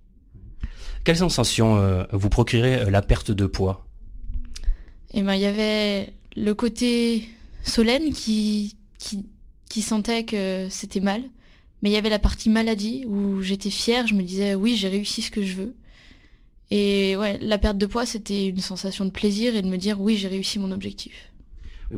[1.04, 3.86] Quelle sensation euh, vous procurait la perte de poids?
[5.14, 7.28] Et ben, il y avait le côté
[7.63, 11.24] Solène qui, qui, sentait que c'était mal,
[11.82, 14.89] mais il y avait la partie maladie où j'étais fière, je me disais oui, j'ai
[14.89, 15.76] réussi ce que je veux.
[16.69, 20.00] Et ouais, la perte de poids, c'était une sensation de plaisir et de me dire
[20.00, 21.31] oui, j'ai réussi mon objectif.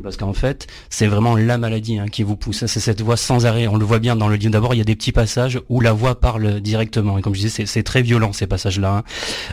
[0.02, 2.66] Parce qu'en fait, c'est vraiment la maladie hein, qui vous pousse.
[2.66, 3.66] C'est cette voix sans arrêt.
[3.66, 4.52] On le voit bien dans le livre.
[4.52, 7.18] D'abord, il y a des petits passages où la voix parle directement.
[7.18, 8.98] Et comme je disais, c'est très violent ces passages-là.
[8.98, 9.02] Hein.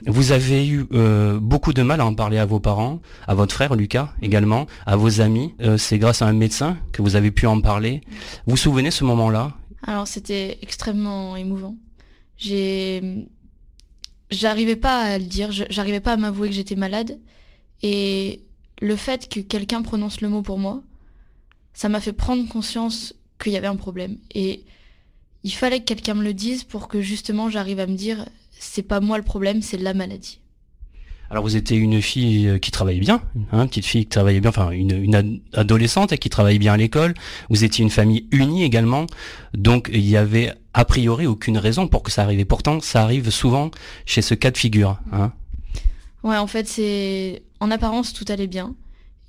[0.07, 3.53] Vous avez eu euh, beaucoup de mal à en parler à vos parents, à votre
[3.53, 5.53] frère Lucas également, à vos amis.
[5.61, 8.01] Euh, c'est grâce à un médecin que vous avez pu en parler.
[8.45, 9.53] Vous vous souvenez ce moment-là?
[9.85, 11.75] Alors, c'était extrêmement émouvant.
[12.37, 13.27] J'ai,
[14.29, 15.51] j'arrivais pas à le dire.
[15.51, 17.19] J'arrivais pas à m'avouer que j'étais malade.
[17.83, 18.43] Et
[18.81, 20.81] le fait que quelqu'un prononce le mot pour moi,
[21.73, 24.17] ça m'a fait prendre conscience qu'il y avait un problème.
[24.35, 24.65] Et
[25.43, 28.83] il fallait que quelqu'un me le dise pour que justement j'arrive à me dire c'est
[28.83, 30.39] pas moi le problème, c'est la maladie.
[31.29, 33.21] Alors vous étiez une fille euh, qui travaillait bien,
[33.53, 37.13] hein, petite fille qui travaillait bien, enfin une, une adolescente qui travaillait bien à l'école.
[37.49, 39.05] Vous étiez une famille unie également,
[39.53, 42.45] donc il y avait a priori aucune raison pour que ça arrive.
[42.45, 43.71] pourtant, ça arrive souvent
[44.05, 44.99] chez ce cas de figure.
[45.13, 45.31] Hein.
[46.23, 48.75] Ouais, en fait, c'est en apparence tout allait bien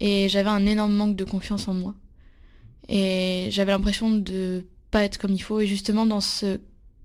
[0.00, 1.94] et j'avais un énorme manque de confiance en moi.
[2.88, 6.58] Et j'avais l'impression de pas être comme il faut et justement dans ce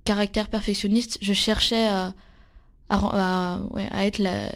[0.05, 2.15] caractère perfectionniste, je cherchais à
[2.89, 3.59] à,
[4.05, 4.49] être la,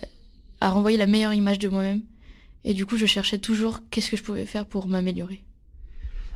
[0.62, 2.02] à renvoyer la meilleure image de moi-même.
[2.64, 5.44] Et du coup, je cherchais toujours qu'est-ce que je pouvais faire pour m'améliorer.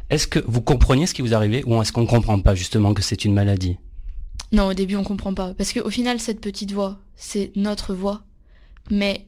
[0.09, 2.93] Est-ce que vous compreniez ce qui vous arrivait ou est-ce qu'on ne comprend pas justement
[2.93, 3.77] que c'est une maladie?
[4.51, 5.53] Non, au début on comprend pas.
[5.53, 8.25] Parce qu'au final, cette petite voix, c'est notre voix
[8.91, 9.25] mais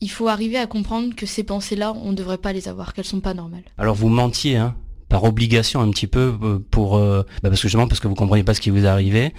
[0.00, 3.06] il faut arriver à comprendre que ces pensées-là, on ne devrait pas les avoir, qu'elles
[3.06, 3.64] sont pas normales.
[3.78, 4.74] Alors vous mentiez, hein
[5.08, 8.14] par obligation un petit peu euh, pour euh, bah parce que justement parce que vous
[8.14, 9.32] comprenez pas ce qui vous arrivait.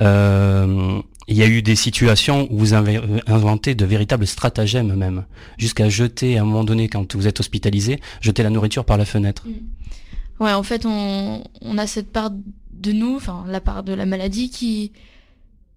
[0.00, 5.24] Euh, il y a eu des situations où vous avez inventé de véritables stratagèmes même,
[5.58, 9.04] jusqu'à jeter à un moment donné quand vous êtes hospitalisé, jeter la nourriture par la
[9.04, 9.44] fenêtre.
[9.46, 10.44] Mm.
[10.44, 14.06] Ouais, en fait, on, on a cette part de nous, enfin la part de la
[14.06, 14.92] maladie qui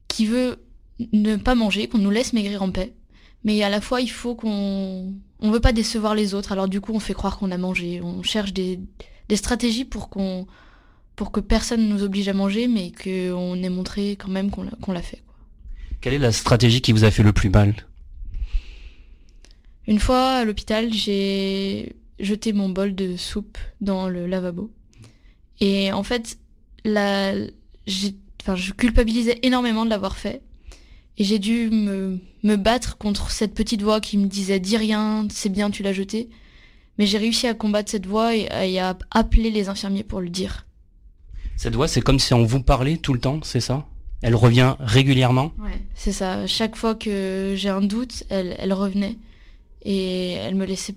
[0.07, 0.57] qui veut
[1.13, 2.93] ne pas manger, qu'on nous laisse maigrir en paix
[3.43, 6.51] mais à la fois il faut qu'on on veut pas décevoir les autres.
[6.51, 8.01] Alors du coup on fait croire qu'on a mangé.
[8.01, 8.79] On cherche des,
[9.29, 10.47] des stratégies pour qu'on
[11.15, 14.91] pour que personne ne nous oblige à manger mais qu'on ait montré quand même qu'on
[14.91, 15.35] l'a fait quoi.
[16.01, 17.73] quelle est la stratégie qui vous a fait le plus mal?
[19.87, 24.71] Une fois à l'hôpital j'ai jeté mon bol de soupe dans le lavabo.
[25.59, 26.37] Et en fait
[26.85, 27.33] la
[28.41, 30.41] enfin je culpabilisais énormément de l'avoir fait
[31.19, 35.27] et j'ai dû me, me, battre contre cette petite voix qui me disait dis rien,
[35.29, 36.29] c'est bien, tu l'as jeté.
[36.97, 40.65] Mais j'ai réussi à combattre cette voix et, à appeler les infirmiers pour le dire.
[41.57, 43.85] Cette voix, c'est comme si on vous parlait tout le temps, c'est ça?
[44.21, 45.51] Elle revient régulièrement?
[45.59, 46.47] Ouais, c'est ça.
[46.47, 49.17] Chaque fois que j'ai un doute, elle, elle revenait.
[49.83, 50.95] Et elle me laissait.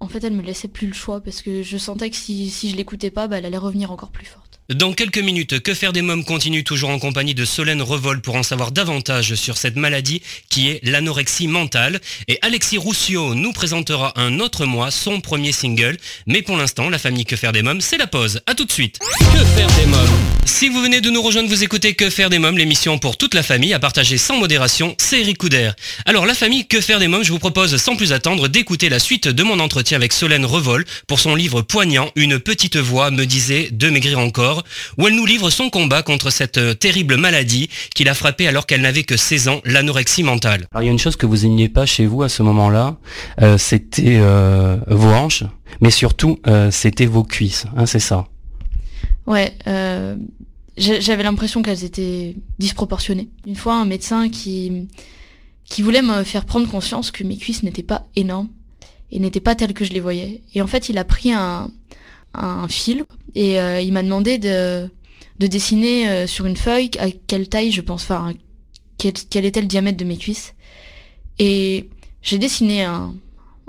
[0.00, 2.70] En fait, elle me laissait plus le choix parce que je sentais que si, si
[2.70, 4.47] je l'écoutais pas, bah, elle allait revenir encore plus fort.
[4.74, 8.36] Dans quelques minutes, Que faire des mômes continue toujours en compagnie de Solène Revol pour
[8.36, 12.02] en savoir davantage sur cette maladie qui est l'anorexie mentale.
[12.28, 15.96] Et Alexis Roussio nous présentera un autre mois son premier single.
[16.26, 18.42] Mais pour l'instant, la famille Que faire des mômes, c'est la pause.
[18.44, 18.98] A tout de suite.
[18.98, 20.18] Que faire des mômes?
[20.58, 23.34] Si vous venez de nous rejoindre, vous écoutez Que faire des mômes, l'émission pour toute
[23.34, 25.70] la famille à partager sans modération, c'est Eric Couder.
[26.04, 28.98] Alors la famille Que faire des mômes, je vous propose sans plus attendre d'écouter la
[28.98, 33.24] suite de mon entretien avec Solène Revol pour son livre poignant Une petite voix me
[33.24, 34.64] disait de maigrir encore
[34.98, 38.66] où elle nous livre son combat contre cette euh, terrible maladie qui l'a frappée alors
[38.66, 40.66] qu'elle n'avait que 16 ans, l'anorexie mentale.
[40.72, 42.96] Alors il y a une chose que vous n'aimiez pas chez vous à ce moment-là,
[43.42, 45.44] euh, c'était euh, vos hanches,
[45.80, 46.40] mais surtout
[46.72, 48.26] c'était vos cuisses, hein, c'est ça?
[49.28, 49.52] Ouais,
[50.78, 53.28] j'avais l'impression qu'elles étaient disproportionnées.
[53.46, 54.88] Une fois, un médecin qui,
[55.64, 58.48] qui voulait me faire prendre conscience que mes cuisses n'étaient pas énormes
[59.10, 60.42] et n'étaient pas telles que je les voyais.
[60.54, 61.70] Et en fait, il a pris un,
[62.34, 64.88] un fil et euh, il m'a demandé de,
[65.38, 68.34] de dessiner euh, sur une feuille à quelle taille je pense, enfin
[68.96, 70.54] quel, quel, était le diamètre de mes cuisses.
[71.38, 71.88] Et
[72.22, 73.14] j'ai dessiné un,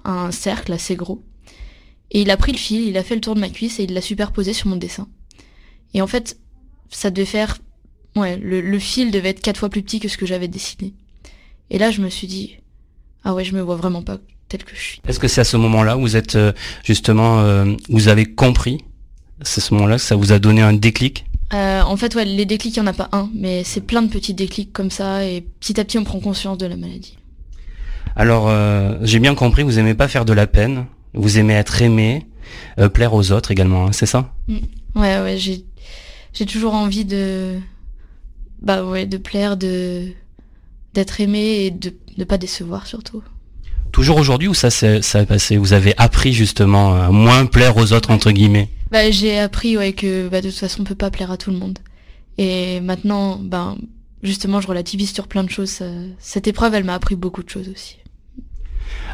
[0.04, 1.24] un cercle assez gros.
[2.12, 3.84] Et il a pris le fil, il a fait le tour de ma cuisse et
[3.84, 5.08] il l'a superposé sur mon dessin.
[5.94, 6.40] Et en fait,
[6.90, 7.58] ça devait faire...
[8.16, 10.94] Ouais, le, le fil devait être quatre fois plus petit que ce que j'avais dessiné.
[11.70, 12.58] Et là, je me suis dit,
[13.24, 15.02] ah ouais, je me vois vraiment pas tel que je suis.
[15.08, 16.52] Est-ce que c'est à ce moment-là où vous êtes euh,
[16.84, 18.80] justement, euh, vous avez compris
[19.44, 21.26] C'est ce moment-là que ça vous a donné un déclic?
[21.54, 24.02] Euh, En fait, ouais, les déclics, il n'y en a pas un, mais c'est plein
[24.02, 27.18] de petits déclics comme ça, et petit à petit, on prend conscience de la maladie.
[28.16, 28.52] Alors,
[29.04, 32.26] j'ai bien compris, vous aimez pas faire de la peine, vous aimez être aimé,
[32.94, 34.34] plaire aux autres également, hein, c'est ça?
[34.48, 34.58] Mm.
[34.96, 35.64] Ouais, ouais, j'ai,
[36.40, 37.60] j'ai toujours envie de,
[38.62, 40.08] bah ouais, de plaire, de,
[40.94, 43.22] d'être aimé et de ne pas décevoir surtout.
[43.92, 45.58] Toujours aujourd'hui ou ça s'est passé?
[45.58, 48.70] Vous avez appris justement à moins plaire aux autres entre guillemets?
[48.90, 51.52] Bah, J'ai appris ouais, que bah, de toute façon on peut pas plaire à tout
[51.52, 51.80] le monde.
[52.38, 53.78] Et maintenant, ben,
[54.24, 55.82] justement, je relativise sur plein de choses.
[56.20, 57.98] Cette épreuve, elle m'a appris beaucoup de choses aussi.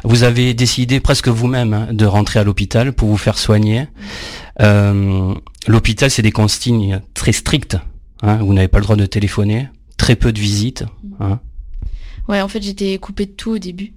[0.04, 3.88] Vous avez décidé presque vous-même hein, de rentrer à l'hôpital pour vous faire soigner.
[4.60, 5.34] Euh,
[5.66, 7.76] l'hôpital, c'est des consignes très strictes.
[8.22, 8.36] Hein.
[8.36, 10.84] vous n'avez pas le droit de téléphoner, très peu de visites.
[11.20, 11.40] Hein.
[12.28, 13.92] Ouais, en fait, j'étais coupée de tout au début.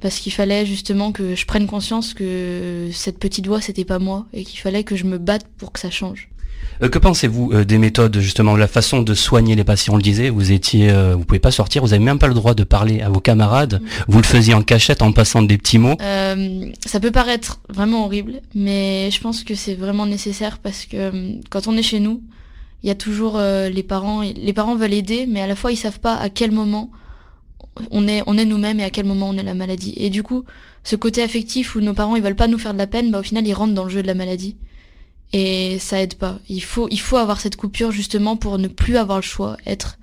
[0.00, 4.26] Parce qu'il fallait justement que je prenne conscience que cette petite voix, c'était pas moi.
[4.32, 6.30] Et qu'il fallait que je me batte pour que ça change.
[6.82, 9.94] Euh, que pensez-vous euh, des méthodes, justement, la façon de soigner les patients?
[9.94, 12.34] On le disait, vous étiez, euh, vous pouvez pas sortir, vous avez même pas le
[12.34, 13.80] droit de parler à vos camarades.
[13.82, 13.86] Mm.
[14.08, 15.96] Vous le faisiez en cachette, en passant des petits mots.
[16.86, 21.66] ça peut paraître vraiment horrible, mais je pense que c'est vraiment nécessaire parce que quand
[21.66, 22.22] on est chez nous,
[22.82, 24.22] il y a toujours les parents.
[24.22, 26.90] Les parents veulent aider, mais à la fois ils savent pas à quel moment
[27.90, 29.94] on est, on est nous-mêmes et à quel moment on est la maladie.
[29.96, 30.44] Et du coup,
[30.84, 33.20] ce côté affectif où nos parents ils veulent pas nous faire de la peine, bah
[33.20, 34.56] au final ils rentrent dans le jeu de la maladie
[35.32, 36.38] et ça aide pas.
[36.48, 39.96] Il faut, il faut avoir cette coupure justement pour ne plus avoir le choix, être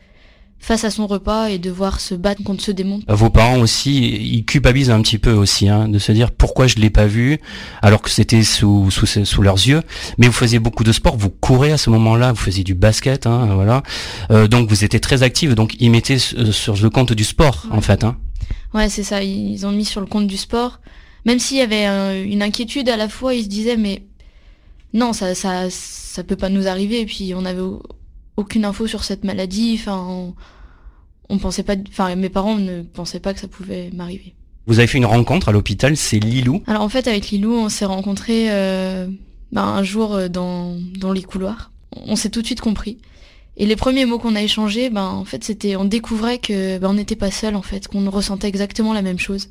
[0.59, 2.99] face à son repas et devoir se battre contre ce démon.
[3.07, 6.75] Vos parents aussi, ils culpabilisent un petit peu aussi, hein, de se dire pourquoi je
[6.75, 7.39] l'ai pas vu,
[7.81, 9.81] alors que c'était sous, sous, sous, leurs yeux.
[10.17, 13.27] Mais vous faisiez beaucoup de sport, vous courez à ce moment-là, vous faisiez du basket,
[13.27, 13.83] hein, voilà.
[14.31, 17.81] Euh, donc vous étiez très active, donc ils mettaient sur le compte du sport, en
[17.81, 18.03] fait.
[18.03, 18.17] Hein.
[18.73, 19.23] Ouais, c'est ça.
[19.23, 20.79] Ils ont mis sur le compte du sport.
[21.25, 21.85] Même s'il y avait
[22.25, 24.03] une inquiétude à la fois, ils se disaient mais
[24.93, 27.01] non, ça, ça, ça peut pas nous arriver.
[27.01, 27.63] Et puis on n'avait
[28.37, 29.77] aucune info sur cette maladie.
[29.79, 30.33] Enfin,
[31.29, 34.33] on, pensait pas, enfin mes parents ne pensaient pas que ça pouvait m'arriver.
[34.65, 36.61] Vous avez fait une rencontre à l'hôpital, c'est Lilou.
[36.67, 39.07] Alors en fait avec Lilou, on s'est rencontrés euh,
[39.51, 41.71] ben, un jour euh, dans, dans les couloirs.
[42.05, 42.97] On s'est tout de suite compris.
[43.55, 46.89] Et les premiers mots qu'on a échangés, ben en fait c'était, on découvrait que ben,
[46.89, 49.49] on n'était pas seul en fait, qu'on ressentait exactement la même chose.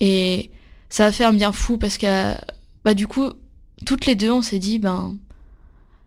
[0.00, 0.50] Et
[0.90, 2.34] ça a fait un bien fou parce que
[2.84, 3.30] bah du coup
[3.86, 5.16] toutes les deux, on s'est dit, ben,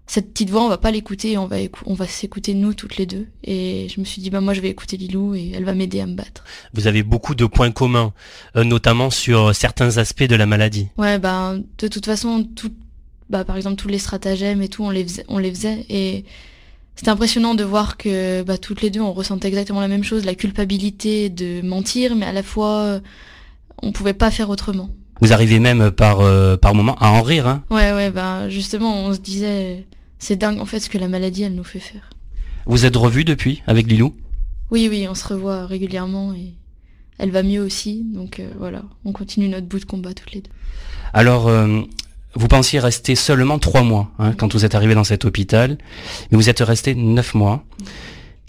[0.08, 3.06] cette petite voix, on va pas l'écouter, on va, on va s'écouter nous toutes les
[3.06, 3.28] deux.
[3.44, 6.00] Et je me suis dit, ben moi je vais écouter Lilou et elle va m'aider
[6.00, 6.46] à me battre.
[6.74, 8.14] Vous avez beaucoup de points communs,
[8.56, 10.88] euh, notamment sur certains aspects de la maladie.
[10.98, 12.72] Ouais, ben de toute façon, tout,
[13.30, 16.24] bah, par exemple tous les stratagèmes et tout, on les faisait, on les faisait et
[16.96, 20.24] c'était impressionnant de voir que bah, toutes les deux on ressentait exactement la même chose,
[20.24, 23.02] la culpabilité de mentir, mais à la fois
[23.84, 24.90] on pouvait pas faire autrement.
[25.22, 27.48] Vous arrivez même par, euh, par moment à en rire.
[27.48, 29.86] Hein ouais, ouais, bah justement, on se disait,
[30.20, 32.10] c'est dingue en fait ce que la maladie, elle nous fait faire.
[32.66, 34.14] Vous êtes revus depuis avec Lilou?
[34.70, 36.54] Oui, oui, on se revoit régulièrement et
[37.18, 38.04] elle va mieux aussi.
[38.14, 40.52] Donc euh, voilà, on continue notre bout de combat toutes les deux.
[41.14, 41.82] Alors, euh,
[42.36, 45.78] vous pensiez rester seulement trois mois hein, quand vous êtes arrivé dans cet hôpital,
[46.30, 47.64] mais vous êtes resté neuf mois.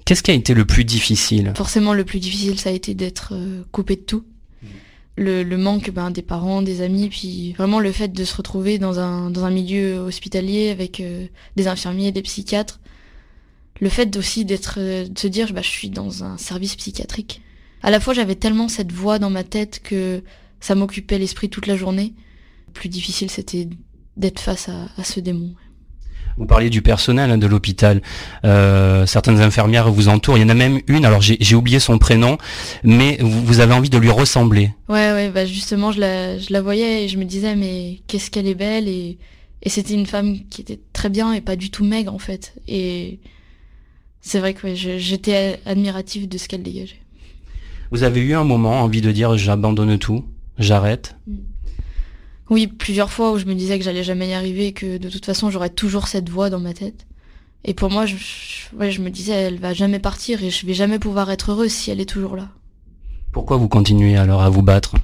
[0.04, 1.52] Qu'est-ce qui a été le plus difficile?
[1.54, 3.34] Forcément, le plus difficile, ça a été d'être
[3.72, 4.24] coupé de tout
[5.18, 9.00] le, manque ben, des parents, des amis, puis vraiment le fait de se retrouver dans
[9.00, 11.26] un, dans un milieu hospitalier avec euh,
[11.56, 12.80] des infirmiers, des psychiatres.
[13.80, 17.42] Le fait aussi d'être, euh, de se dire, bah, je suis dans un service psychiatrique.
[17.82, 20.22] À la fois, j'avais tellement cette voix dans ma tête que
[20.60, 22.14] ça m'occupait l'esprit toute la journée.
[22.68, 23.68] Le plus difficile, c'était
[24.16, 25.54] d'être face à ce démon.
[26.38, 28.00] Vous parliez du personnel hein, de l'hôpital.
[28.44, 30.38] Euh, certaines infirmières vous entourent.
[30.38, 31.04] Il y en a même une.
[31.04, 32.38] Alors j'ai oublié son prénom,
[32.84, 34.72] mais vous, avez envie de lui ressembler.
[34.88, 35.30] Ouais, ouais.
[35.30, 38.54] Bah justement, je la, je la voyais et je me disais mais qu'est-ce qu'elle est
[38.54, 39.18] belle et,
[39.62, 42.54] et c'était une femme qui était très bien et pas du tout maigre en fait.
[42.68, 43.18] Et
[44.20, 47.00] c'est vrai que j'étais admirative de ce qu'elle dégageait.
[47.90, 50.24] Vous avez eu un moment envie de dire j'abandonne tout,
[50.58, 51.16] j'arrête.
[51.26, 51.36] Mm.
[52.50, 55.10] Oui, plusieurs fois où je me disais que j'allais jamais y arriver et que de
[55.10, 57.06] toute façon j'aurais toujours cette voix dans ma tête.
[57.64, 60.98] Et pour moi, je, je me disais, elle va jamais partir et je vais jamais
[60.98, 62.48] pouvoir être heureuse si elle est toujours là.
[63.32, 64.94] Pourquoi vous continuez alors à vous battre?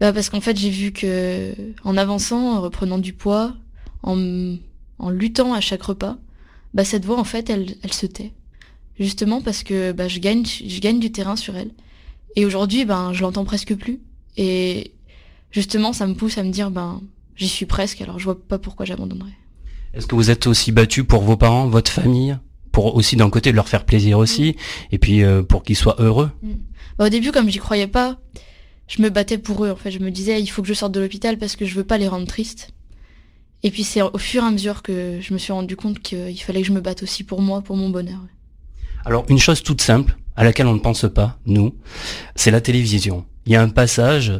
[0.00, 3.54] Bah Parce qu'en fait, j'ai vu que en avançant, en reprenant du poids,
[4.02, 4.56] en,
[4.98, 6.18] en luttant à chaque repas,
[6.74, 8.32] bah cette voix, en fait, elle, elle se tait.
[8.98, 11.70] Justement parce que bah, je, gagne, je gagne du terrain sur elle.
[12.36, 14.00] Et aujourd'hui, ben, je l'entends presque plus.
[14.36, 14.92] Et
[15.52, 17.00] justement, ça me pousse à me dire, ben,
[17.36, 19.30] j'y suis presque, alors je vois pas pourquoi j'abandonnerais.
[19.94, 22.36] Est-ce que vous êtes aussi battu pour vos parents, votre famille,
[22.72, 24.56] pour aussi d'un côté leur faire plaisir aussi,
[24.90, 26.30] et puis euh, pour qu'ils soient heureux?
[26.42, 26.52] Mm.
[26.98, 28.18] bah, Au début, comme j'y croyais pas,
[28.88, 29.70] je me battais pour eux.
[29.70, 31.74] En fait, je me disais, il faut que je sorte de l'hôpital parce que je
[31.74, 32.72] veux pas les rendre tristes.
[33.62, 36.40] Et puis c'est au fur et à mesure que je me suis rendu compte qu'il
[36.40, 38.18] fallait que je me batte aussi pour moi, pour mon bonheur.
[39.04, 41.74] Alors une chose toute simple, à laquelle on ne pense pas, nous,
[42.34, 44.32] c'est la télévision il y a un passage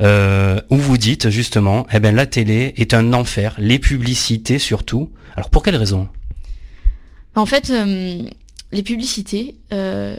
[0.00, 5.10] euh, où vous dites justement, eh ben la télé est un enfer, les publicités surtout.
[5.36, 6.08] Alors pour quelle raison?
[7.34, 8.22] En fait, euh,
[8.70, 10.16] les publicités, euh,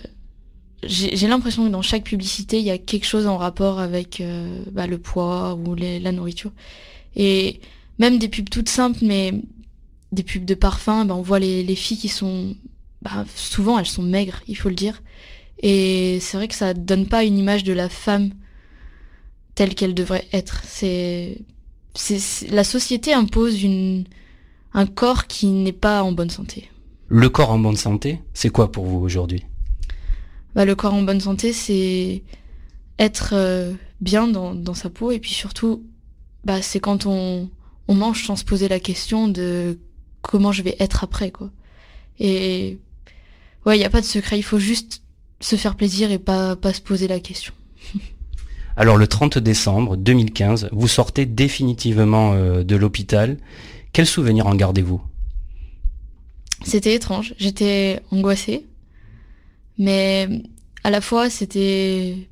[0.83, 4.21] j'ai l'impression que dans chaque publicité, il y a quelque chose en rapport avec
[4.71, 6.51] bah, le poids ou la nourriture.
[7.15, 7.59] Et
[7.97, 9.33] même des pubs toutes simples, mais
[10.11, 12.55] des pubs de parfum, ben, on voit les, les filles qui sont
[13.05, 15.03] bah, souvent elles sont maigres, il faut le dire.
[15.59, 18.31] Et c'est vrai que ça donne pas une image de la femme
[19.53, 20.61] telle qu'elle devrait être.
[20.65, 21.37] C'est,
[21.93, 24.05] c'est, la société impose une,
[24.73, 26.69] un corps qui n'est pas en bonne santé.
[27.07, 29.45] Le corps en bonne santé, c'est quoi pour vous aujourd'hui?
[30.55, 32.23] Bah, Le corps en bonne santé, c'est
[32.97, 35.83] être euh, bien dans, dans, sa peau et puis surtout,
[36.43, 37.51] bah, c'est quand on,
[37.87, 39.77] on mange sans se poser la question de
[40.23, 41.29] comment je vais être après.
[41.29, 41.51] quoi.
[42.19, 42.79] Et
[43.65, 45.01] ouais, il n'y a pas de secret, il faut juste
[45.39, 47.53] se faire plaisir et pas, pas se poser la question.
[48.77, 53.37] Alors le 30 décembre 2015, vous sortez définitivement euh, de l'hôpital.
[53.93, 55.01] Quel souvenir en gardez-vous?
[56.63, 58.65] C'était étrange, j'étais angoissée,
[59.77, 60.27] mais
[60.83, 62.27] à la fois c'était...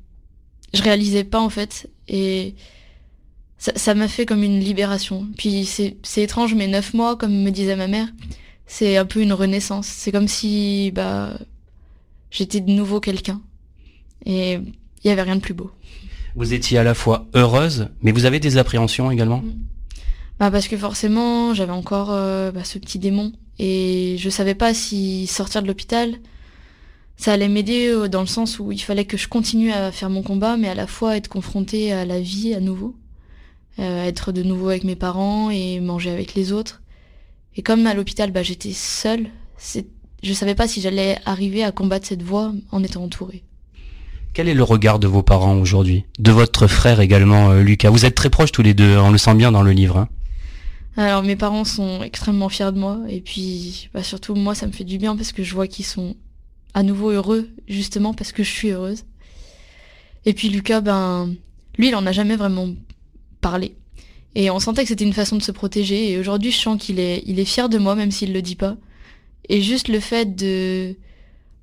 [0.72, 2.56] Je réalisais pas en fait, et
[3.58, 5.28] ça m'a fait comme une libération.
[5.38, 8.08] Puis c'est étrange, mais neuf mois, comme me disait ma mère,
[8.66, 9.86] c'est un peu une renaissance.
[9.86, 11.38] C'est comme si bah,
[12.30, 13.40] j'étais de nouveau quelqu'un.
[14.26, 15.70] Et il n'y avait rien de plus beau.
[16.34, 19.38] Vous étiez à la fois heureuse, mais vous avez des appréhensions également?
[19.38, 19.52] Mm.
[20.40, 23.32] bah Parce que forcément, j'avais encore euh, bah, ce petit démon.
[23.58, 26.16] Et je savais pas si sortir de l'hôpital,
[27.16, 30.10] ça allait m'aider euh, dans le sens où il fallait que je continue à faire
[30.10, 32.96] mon combat, mais à la fois être confrontée à la vie à nouveau.
[33.78, 36.80] Euh, être de nouveau avec mes parents et manger avec les autres.
[37.56, 39.28] Et comme à l'hôpital, bah, j'étais seule,
[40.22, 43.44] je savais pas si j'allais arriver à combattre cette voie en étant entourée.
[44.32, 46.04] Quel est le regard de vos parents aujourd'hui?
[46.18, 49.18] De votre frère également, euh, Lucas Vous êtes très proches tous les deux, on le
[49.18, 49.98] sent bien dans le livre.
[49.98, 50.08] Hein.
[50.96, 54.72] Alors mes parents sont extrêmement fiers de moi et puis bah, surtout moi ça me
[54.72, 56.14] fait du bien parce que je vois qu'ils sont
[56.72, 59.04] à nouveau heureux justement parce que je suis heureuse.
[60.24, 61.34] Et puis Lucas, ben
[61.78, 62.68] lui il en a jamais vraiment
[63.40, 63.74] parlé.
[64.34, 66.98] Et on sentait que c'était une façon de se protéger et aujourd'hui je sens qu'il
[66.98, 68.76] est, il est fier de moi même s'il le dit pas.
[69.48, 70.96] Et juste le fait de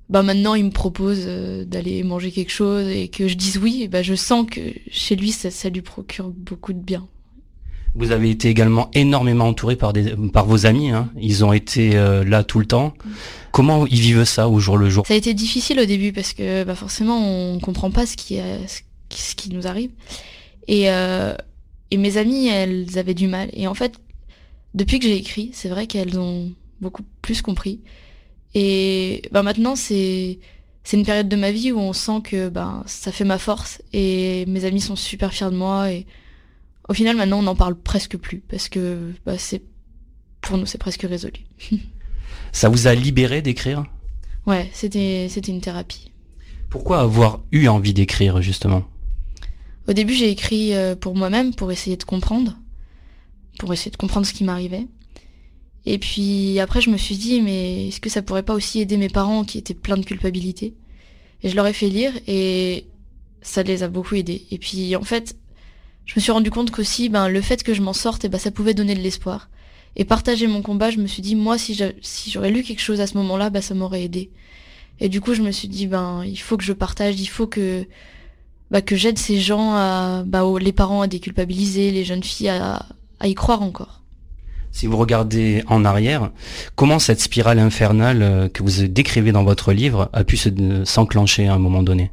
[0.08, 3.82] bah maintenant il me propose euh, d'aller manger quelque chose et que je dise oui,
[3.82, 4.60] et bah je sens que
[4.90, 7.06] chez lui ça, ça lui procure beaucoup de bien.
[7.94, 11.10] Vous avez été également énormément entouré par, des, par vos amis, hein.
[11.20, 12.94] ils ont été euh, là tout le temps.
[13.50, 15.06] Comment ils vivent ça au jour le jour?
[15.06, 18.38] Ça a été difficile au début parce que bah forcément on comprend pas ce qui,
[19.10, 19.90] ce qui nous arrive.
[20.68, 21.34] Et, euh,
[21.92, 23.50] et mes amies, elles avaient du mal.
[23.52, 24.00] Et en fait,
[24.72, 27.80] depuis que j'ai écrit, c'est vrai qu'elles ont beaucoup plus compris.
[28.54, 30.38] Et ben maintenant, c'est
[30.84, 33.82] c'est une période de ma vie où on sent que ben ça fait ma force
[33.92, 36.06] et mes amis sont super fiers de moi et
[36.88, 39.62] au final maintenant on n'en parle presque plus parce que bah, c'est
[40.40, 41.44] pour nous c'est presque résolu.
[42.52, 43.84] ça vous a libéré d'écrire?
[44.46, 46.10] Ouais, c'était c'était une thérapie.
[46.70, 48.82] Pourquoi avoir eu envie d'écrire justement?
[49.88, 52.56] Au début j'ai écrit euh, pour moi-même pour essayer de comprendre,
[53.58, 54.86] pour essayer de comprendre ce qui m'arrivait.
[55.84, 58.96] Et puis après, je me suis dit, mais est-ce que ça pourrait pas aussi aider
[58.96, 60.74] mes parents qui étaient pleins de culpabilité?
[61.42, 62.86] Et je leur ai fait lire et
[63.40, 64.46] ça les a beaucoup aidés.
[64.52, 65.36] Et puis en fait,
[66.06, 68.50] je me suis rendu compte qu'aussi, ben, le fait que je m'en sorte, ben, ça
[68.50, 69.48] pouvait donner de l'espoir.
[69.96, 71.76] Et partager mon combat, je me suis dit, moi, si
[72.28, 74.30] j'aurais lu quelque chose à ce moment-là, ben, ça m'aurait aidé.
[75.00, 77.46] Et du coup, je me suis dit, ben, il faut que je partage, il faut
[77.46, 77.86] que,
[78.72, 82.86] ben, que j'aide ces gens à, ben, les parents à déculpabiliser, les jeunes filles à,
[83.20, 84.02] à y croire encore
[84.72, 86.30] si vous regardez en arrière,
[86.74, 90.38] comment cette spirale infernale euh, que vous décrivez dans votre livre a pu
[90.84, 92.10] s'enclencher à un moment donné?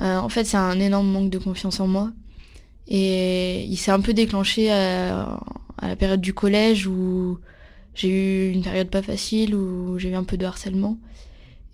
[0.00, 2.12] Euh, En fait, c'est un énorme manque de confiance en moi.
[2.88, 5.40] Et il s'est un peu déclenché à,
[5.82, 7.38] la période du collège où
[7.94, 10.96] j'ai eu une période pas facile, où j'ai eu un peu de harcèlement.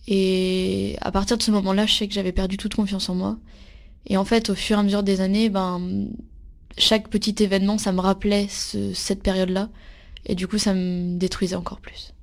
[0.09, 3.36] Et à partir de ce moment-là, je sais que j'avais perdu toute confiance en moi.
[4.07, 6.09] Et en fait, au fur et à mesure des années, ben,
[6.76, 9.68] chaque petit événement, ça me rappelait cette période-là.
[10.26, 12.14] Et du coup, ça me détruisait encore plus.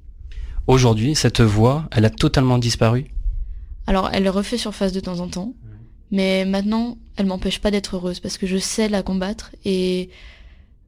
[0.68, 3.06] Aujourd'hui, cette voix, elle a totalement disparu?
[3.88, 5.54] Alors, elle refait surface de temps en temps.
[6.12, 10.10] Mais maintenant, elle m'empêche pas d'être heureuse parce que je sais la combattre et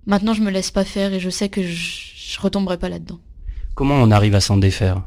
[0.08, 3.20] maintenant je me laisse pas faire et je sais que je, je retomberai pas là-dedans.
[3.76, 5.04] Comment on arrive à s'en défaire?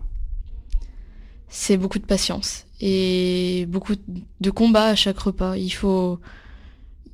[1.48, 3.94] C'est beaucoup de patience et beaucoup
[4.40, 5.56] de combat à chaque repas.
[5.56, 6.18] Il faut,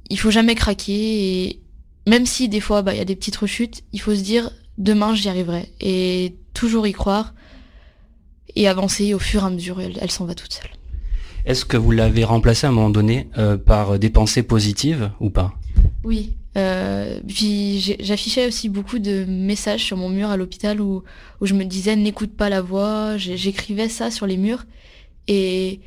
[0.09, 1.61] il faut jamais craquer et
[2.07, 4.51] même si des fois bah, il y a des petites rechutes, il faut se dire
[4.79, 7.35] demain j'y arriverai et toujours y croire
[8.57, 10.71] et avancer au fur et à mesure, elle, s'en va toute seule.
[11.47, 15.31] Est-ce que vous l'avez remplacée à un moment donné euh, par des pensées positives ou
[15.31, 15.55] pas?
[16.05, 16.35] Oui.
[16.57, 21.05] Euh, puis j'affichais aussi beaucoup de messages sur mon mur à l'hôpital où,
[21.41, 24.65] où je me disais n'écoute pas la voix, j'écrivais ça sur les murs
[25.29, 25.81] et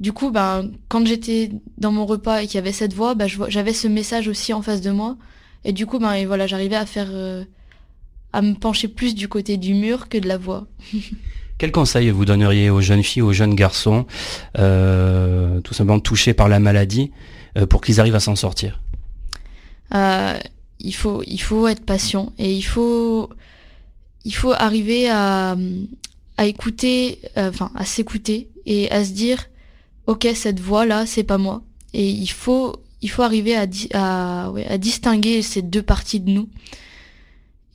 [0.00, 3.28] du coup, ben, quand j'étais dans mon repas et qu'il y avait cette voix, ben,
[3.48, 5.16] j'avais ce message aussi en face de moi.
[5.64, 7.44] Et du coup, ben, et voilà, j'arrivais à faire, euh,
[8.32, 10.66] à me pencher plus du côté du mur que de la voix.
[11.58, 14.06] Quel conseil vous donneriez aux jeunes filles, aux jeunes garçons,
[14.58, 17.12] euh, tout simplement touchés par la maladie,
[17.56, 18.80] euh, pour qu'ils arrivent à s'en sortir?
[20.80, 23.30] Il, faut, il faut être patient et il faut,
[24.24, 25.56] il faut arriver à,
[26.36, 29.50] à écouter, enfin à s'écouter et à se dire,
[30.06, 31.62] ok cette voix là c'est pas moi
[31.92, 36.48] et il faut, il faut arriver à, distinguer ces deux parties de nous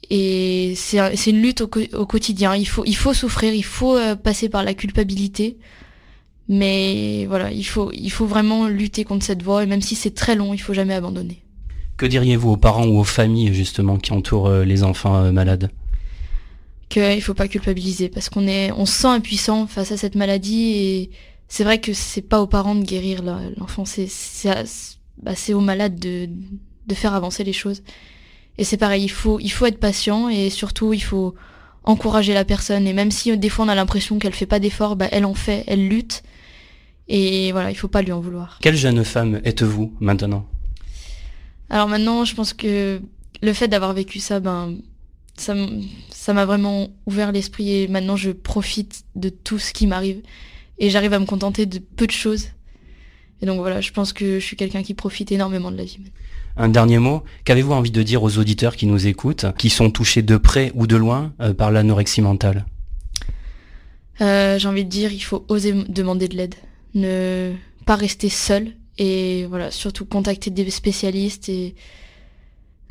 [0.09, 2.55] et c'est une lutte au, quotidien.
[2.55, 5.57] Il faut, il faut souffrir, il faut euh, passer par la culpabilité.
[6.47, 9.63] Mais voilà, il faut, il faut vraiment lutter contre cette voie.
[9.63, 11.43] Et même si c'est très long, il faut jamais abandonner.
[11.97, 15.69] Que diriez-vous aux parents ou aux familles justement qui entourent euh, les enfants euh, malades?
[16.89, 20.15] Qu'il ne faut pas culpabiliser parce qu'on est, on se sent impuissant face à cette
[20.15, 21.11] maladie et
[21.47, 23.21] c'est vrai que c'est pas aux parents de guérir
[23.57, 24.07] l'enfant, c'est
[25.21, 26.29] bah, aux malades de,
[26.87, 27.83] de faire avancer les choses.
[28.57, 31.35] Et c'est pareil, il faut, il faut être patient et surtout il faut
[31.83, 32.87] encourager la personne.
[32.87, 35.33] Et même si des fois on a l'impression qu'elle fait pas d'efforts, bah, elle en
[35.35, 36.23] fait, elle lutte.
[37.07, 38.59] Et voilà, il faut pas lui en vouloir.
[38.61, 40.45] Quelle jeune femme êtes-vous maintenant?
[41.69, 43.01] Alors maintenant, je pense que
[43.41, 44.77] le fait d'avoir vécu ça, ben,
[45.39, 50.21] ça, m'a vraiment ouvert l'esprit et maintenant je profite de tout ce qui m'arrive.
[50.77, 52.47] Et j'arrive à me contenter de peu de choses.
[53.41, 55.99] Et donc voilà, je pense que je suis quelqu'un qui profite énormément de la vie.
[56.57, 60.21] Un dernier mot, qu'avez-vous envie de dire aux auditeurs qui nous écoutent, qui sont touchés
[60.21, 62.65] de près ou de loin euh, par l'anorexie mentale?
[64.21, 66.55] Euh, J'ai envie de dire, il faut oser demander de l'aide,
[66.93, 67.53] ne
[67.85, 71.75] pas rester seul et voilà, surtout contacter des spécialistes et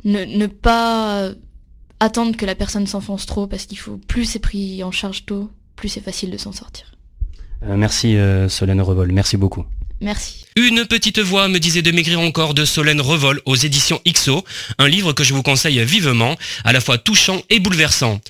[0.03, 1.29] ne, pas
[1.99, 5.49] attendre que la personne s'enfonce trop parce qu'il faut plus c'est pris en charge tôt,
[5.75, 6.85] plus c'est facile de s'en sortir.
[7.63, 8.15] Euh, merci
[8.47, 9.65] Solène Revol, merci beaucoup.
[10.01, 10.45] Merci.
[10.55, 14.45] Une petite voix me disait de maigrir encore de Solène Revol aux éditions XO,
[14.77, 18.21] un livre que je vous conseille vivement, à la fois touchant et bouleversant.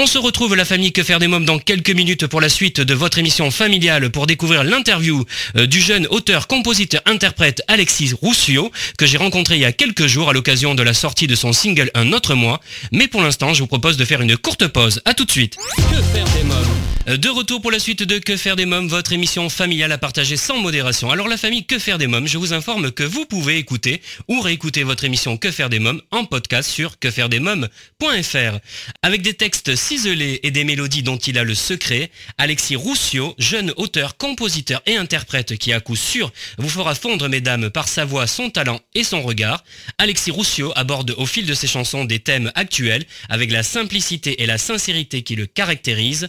[0.00, 2.80] On se retrouve la famille Que faire des mômes dans quelques minutes pour la suite
[2.80, 5.24] de votre émission familiale pour découvrir l'interview
[5.56, 10.06] euh, du jeune auteur, compositeur, interprète Alexis Roussio que j'ai rencontré il y a quelques
[10.06, 12.60] jours à l'occasion de la sortie de son single Un autre mois.
[12.92, 15.02] Mais pour l'instant, je vous propose de faire une courte pause.
[15.04, 15.56] À tout de suite.
[15.56, 16.78] Que faire des mômes
[17.08, 19.98] euh, de retour pour la suite de Que faire des mômes, votre émission familiale à
[19.98, 21.10] partager sans modération.
[21.10, 24.40] Alors la famille Que faire des mômes, je vous informe que vous pouvez écouter ou
[24.40, 28.58] réécouter votre émission Que faire des mômes en podcast sur quefairedesmômes.fr.
[29.02, 33.72] Avec des textes ciselés et des mélodies dont il a le secret, Alexis Roussio, jeune
[33.78, 38.26] auteur, compositeur et interprète qui à coup sûr vous fera fondre mesdames par sa voix,
[38.26, 39.64] son talent et son regard,
[39.96, 44.46] Alexis Roussio aborde au fil de ses chansons des thèmes actuels avec la simplicité et
[44.46, 46.28] la sincérité qui le caractérisent.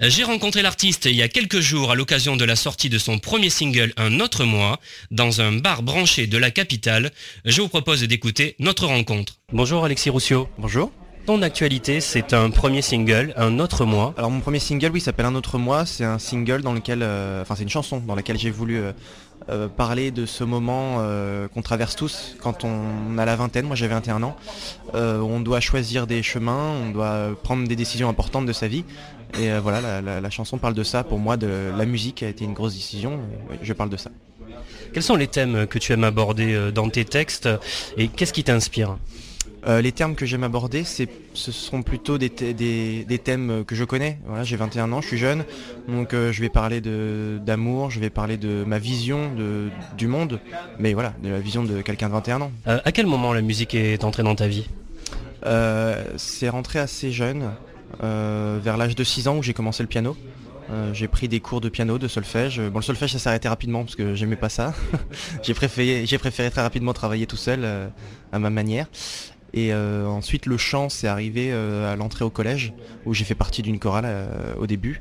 [0.00, 3.20] J'ai rencontré l'artiste il y a quelques jours à l'occasion de la sortie de son
[3.20, 4.80] premier single Un autre mois,
[5.12, 7.12] dans un bar branché de la capitale.
[7.44, 9.34] Je vous propose d'écouter notre rencontre.
[9.52, 10.48] Bonjour Alexis Roussio.
[10.58, 10.90] Bonjour.
[11.26, 14.14] Ton actualité, c'est un premier single, Un autre mois.
[14.16, 15.84] Alors mon premier single, oui, s'appelle Un autre mois.
[15.84, 18.92] C'est un single dans lequel, euh, enfin c'est une chanson dans laquelle j'ai voulu euh,
[19.48, 21.04] euh, parler de ce moment
[21.52, 23.66] qu'on traverse tous quand on a la vingtaine.
[23.66, 24.36] Moi j'avais 21 ans.
[24.94, 28.84] on doit choisir des chemins, on doit prendre des décisions importantes de sa vie.
[29.36, 31.02] Et voilà, la, chanson parle de ça.
[31.02, 33.18] Pour moi, de la musique a été une grosse décision.
[33.62, 34.12] je parle de ça.
[34.92, 37.48] Quels sont les thèmes que tu aimes aborder dans tes textes
[37.96, 38.96] et qu'est-ce qui t'inspire?
[39.66, 44.18] Euh, les termes que j'aime aborder, ce sont plutôt des, thèmes que je connais.
[44.26, 45.44] Voilà, j'ai 21 ans, je suis jeune,
[45.88, 49.30] donc je vais parler d'amour, je vais parler de ma vision
[49.96, 50.40] du monde,
[50.78, 52.52] mais voilà, de la vision de quelqu'un de 21 ans.
[52.66, 54.68] à quel moment la musique est entrée dans ta vie?
[56.16, 57.50] C'est rentré assez jeune.
[58.02, 60.16] Euh, vers l'âge de 6 ans où j'ai commencé le piano.
[60.70, 62.60] Euh, j'ai pris des cours de piano, de solfège.
[62.60, 64.74] Bon, le solfège, ça s'est arrêté rapidement parce que j'aimais pas ça.
[65.42, 67.88] j'ai préféré, préféré, très rapidement travailler tout seul euh,
[68.32, 68.86] à ma manière.
[69.56, 72.74] Et ensuite, le chant, c'est arrivé à l'entrée au collège
[73.06, 74.06] où j'ai fait partie d'une chorale
[74.58, 75.00] au début.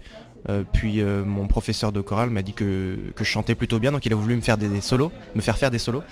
[0.72, 4.16] puis mon professeur de chorale m'a dit que, je chantais plutôt bien, donc il a
[4.16, 6.04] voulu me faire des solos, me faire faire des solos.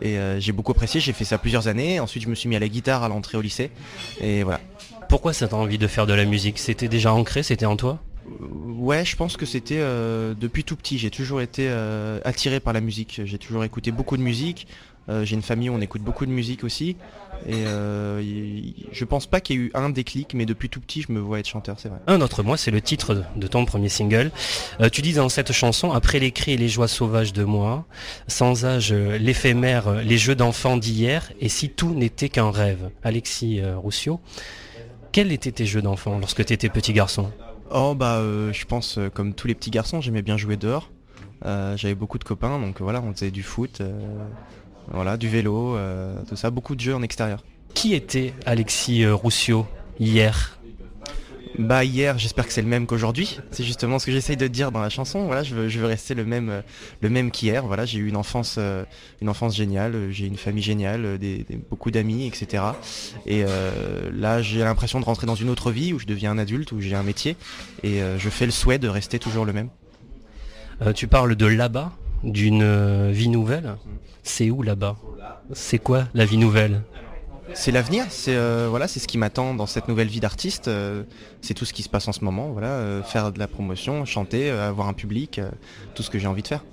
[0.00, 1.98] Et j'ai beaucoup apprécié, j'ai fait ça plusieurs années.
[1.98, 3.72] Ensuite, je me suis mis à la guitare à l'entrée au lycée.
[4.20, 4.60] Et voilà.
[5.08, 6.58] Pourquoi ça t'a envie de faire de la musique?
[6.58, 8.00] C'était déjà ancré, c'était en toi?
[8.78, 10.96] Ouais, je pense que c'était euh, depuis tout petit.
[10.96, 13.20] J'ai toujours été euh, attiré par la musique.
[13.24, 14.66] J'ai toujours écouté beaucoup de musique.
[15.08, 16.96] Euh, j'ai une famille où on écoute beaucoup de musique aussi.
[17.48, 21.10] Et je pense pas qu'il y ait eu un déclic, mais depuis tout petit, je
[21.10, 21.98] me vois être chanteur, c'est vrai.
[22.06, 24.30] Un autre mois, c'est le titre de ton premier single.
[24.92, 27.84] tu dis dans cette chanson, après les cris et les joies sauvages de moi,
[28.28, 32.90] sans âge, l'éphémère, les jeux d'enfants d'hier, et si tout n'était qu'un rêve.
[33.02, 34.20] Alexis Roussio,
[35.12, 37.30] quels étaient tes jeux d'enfant lorsque tu étais petit garçon?
[37.70, 40.90] Oh bah euh, je pense euh, comme tous les petits garçons, j'aimais bien jouer dehors.
[41.44, 43.82] Euh, j'avais beaucoup de copains, donc voilà, on faisait du foot,
[44.92, 45.76] voilà, du vélo,
[46.28, 47.42] tout ça, beaucoup de jeux en extérieur.
[47.74, 49.66] Qui était Alexis Roussio
[49.98, 50.58] hier?
[51.58, 53.38] Bah hier, j'espère que c'est le même qu'aujourd'hui.
[53.50, 55.26] C'est justement ce que j'essaye de dire dans la chanson.
[55.26, 56.62] Voilà, je veux, je veux rester le même, euh,
[57.02, 57.66] le même qu'hier.
[57.66, 58.84] Voilà, j'ai eu une enfance, euh,
[59.20, 59.94] une enfance géniale.
[59.94, 62.62] euh, J'ai une famille géniale, euh, des, des- beaucoup d'amis, etc.
[63.26, 66.38] Et euh, là, j'ai l'impression de rentrer dans une autre vie où je deviens un
[66.38, 67.36] adulte, où j'ai un métier,
[67.82, 69.68] et euh, je fais le souhait de rester toujours le même.
[70.80, 71.92] Euh, tu parles de là-bas,
[72.24, 73.74] d'une euh, vie nouvelle?
[74.22, 74.96] C'est où là-bas?
[75.52, 76.82] C'est quoi la vie nouvelle?
[77.54, 80.68] C'est l'avenir, c'est euh, voilà, c'est ce qui m'attend dans cette nouvelle vie d'artiste.
[80.68, 81.02] euh,
[81.42, 82.50] c'est tout ce qui se passe en ce moment.
[82.50, 85.40] Voilà, euh, faire de la promotion, chanter, avoir un public,
[85.94, 86.64] tout ce que j'ai envie de faire.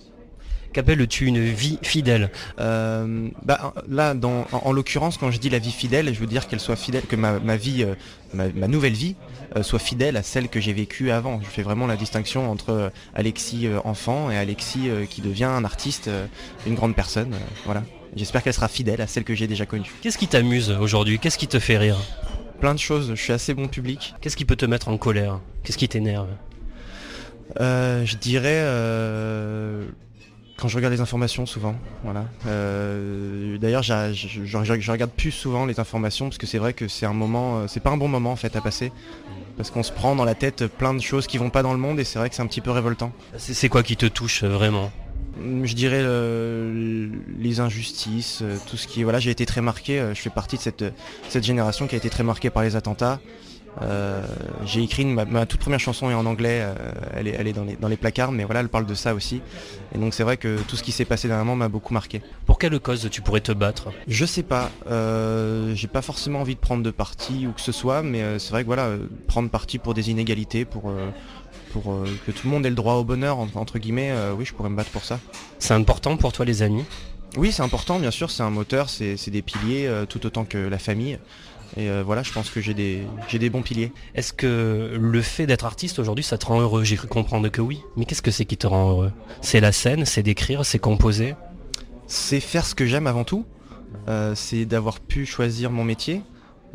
[0.72, 5.72] Qu'appelles-tu une vie fidèle bah, là, dans, en, en l'occurrence, quand je dis la vie
[5.72, 7.86] fidèle, je veux dire qu'elle soit fidèle, que ma, ma vie,
[8.34, 9.16] ma, ma nouvelle vie,
[9.62, 11.40] soit fidèle à celle que j'ai vécue avant.
[11.42, 15.46] Je fais vraiment la distinction entre euh, Alexis euh, enfant et Alexis euh, qui devient
[15.46, 16.26] un artiste, euh,
[16.68, 17.34] une grande personne.
[17.34, 17.84] euh, voilà.
[18.16, 19.92] J'espère qu'elle sera fidèle à celle que j'ai déjà connue.
[20.02, 21.20] Qu'est-ce qui t'amuse aujourd'hui?
[21.20, 21.98] Qu'est-ce qui te fait rire?
[22.60, 23.12] Plein de choses.
[23.16, 24.16] Je suis assez bon public.
[24.22, 25.40] Qu'est-ce qui peut te mettre en colère?
[25.64, 26.30] Qu'est-ce qui t'énerve?
[27.60, 29.88] Euh, je dirais euh,
[30.60, 32.26] quand je regarde les informations souvent, voilà.
[32.48, 36.74] Euh, D'ailleurs, je, je- je- je regarde plus souvent les informations parce que c'est vrai
[36.74, 38.92] que c'est un moment, euh, c'est pas un bon moment en fait à passer
[39.58, 41.80] parce qu'on se prend dans la tête plein de choses qui vont pas dans le
[41.80, 43.12] monde et c'est vrai que c'est un petit peu révoltant.
[43.38, 44.92] C'est quoi qui te touche euh, vraiment?
[45.64, 50.04] Je dirais le- les injustices, tout ce qui est voilà, j'ai été très marqué.
[50.14, 50.84] Je fais partie de cette
[51.30, 53.20] cette génération qui a été très marquée par les attentats.
[53.82, 54.26] Euh,
[54.66, 56.74] j'ai écrit ma, ma toute première chanson est en anglais, euh,
[57.16, 59.14] elle est, elle est dans, les, dans les placards, mais voilà, elle parle de ça
[59.14, 59.42] aussi.
[59.94, 62.22] Et donc c'est vrai que tout ce qui s'est passé dernièrement m'a beaucoup marqué.
[62.46, 63.90] Pour quelle cause tu pourrais te battre?
[64.08, 67.72] Je sais pas, euh, j'ai pas forcément envie de prendre de parti ou que ce
[67.72, 68.90] soit, mais c'est vrai que voilà,
[69.28, 70.92] prendre parti pour des inégalités, pour,
[71.72, 74.70] pour que tout le monde ait le droit au bonheur, entre, guillemets, oui, je pourrais
[74.70, 75.20] me battre pour ça.
[75.60, 76.84] C'est important pour toi les amis?
[77.38, 80.80] Oui, c'est important, bien sûr, c'est un moteur, c'est des piliers, tout autant que la
[80.80, 81.20] famille.
[81.78, 83.92] Et euh, voilà, je pense que j'ai des, j'ai des bons piliers.
[84.16, 86.84] Est-ce que le fait d'être artiste aujourd'hui ça te rend heureux?
[86.84, 87.82] J'ai cru comprendre que oui.
[87.96, 89.12] Mais qu'est-ce que c'est qui te rend heureux?
[89.42, 91.36] C'est la scène, c'est d'écrire, c'est composer?
[92.08, 93.46] C'est faire ce que j'aime avant tout,
[94.08, 96.22] euh, c'est d'avoir pu choisir mon métier.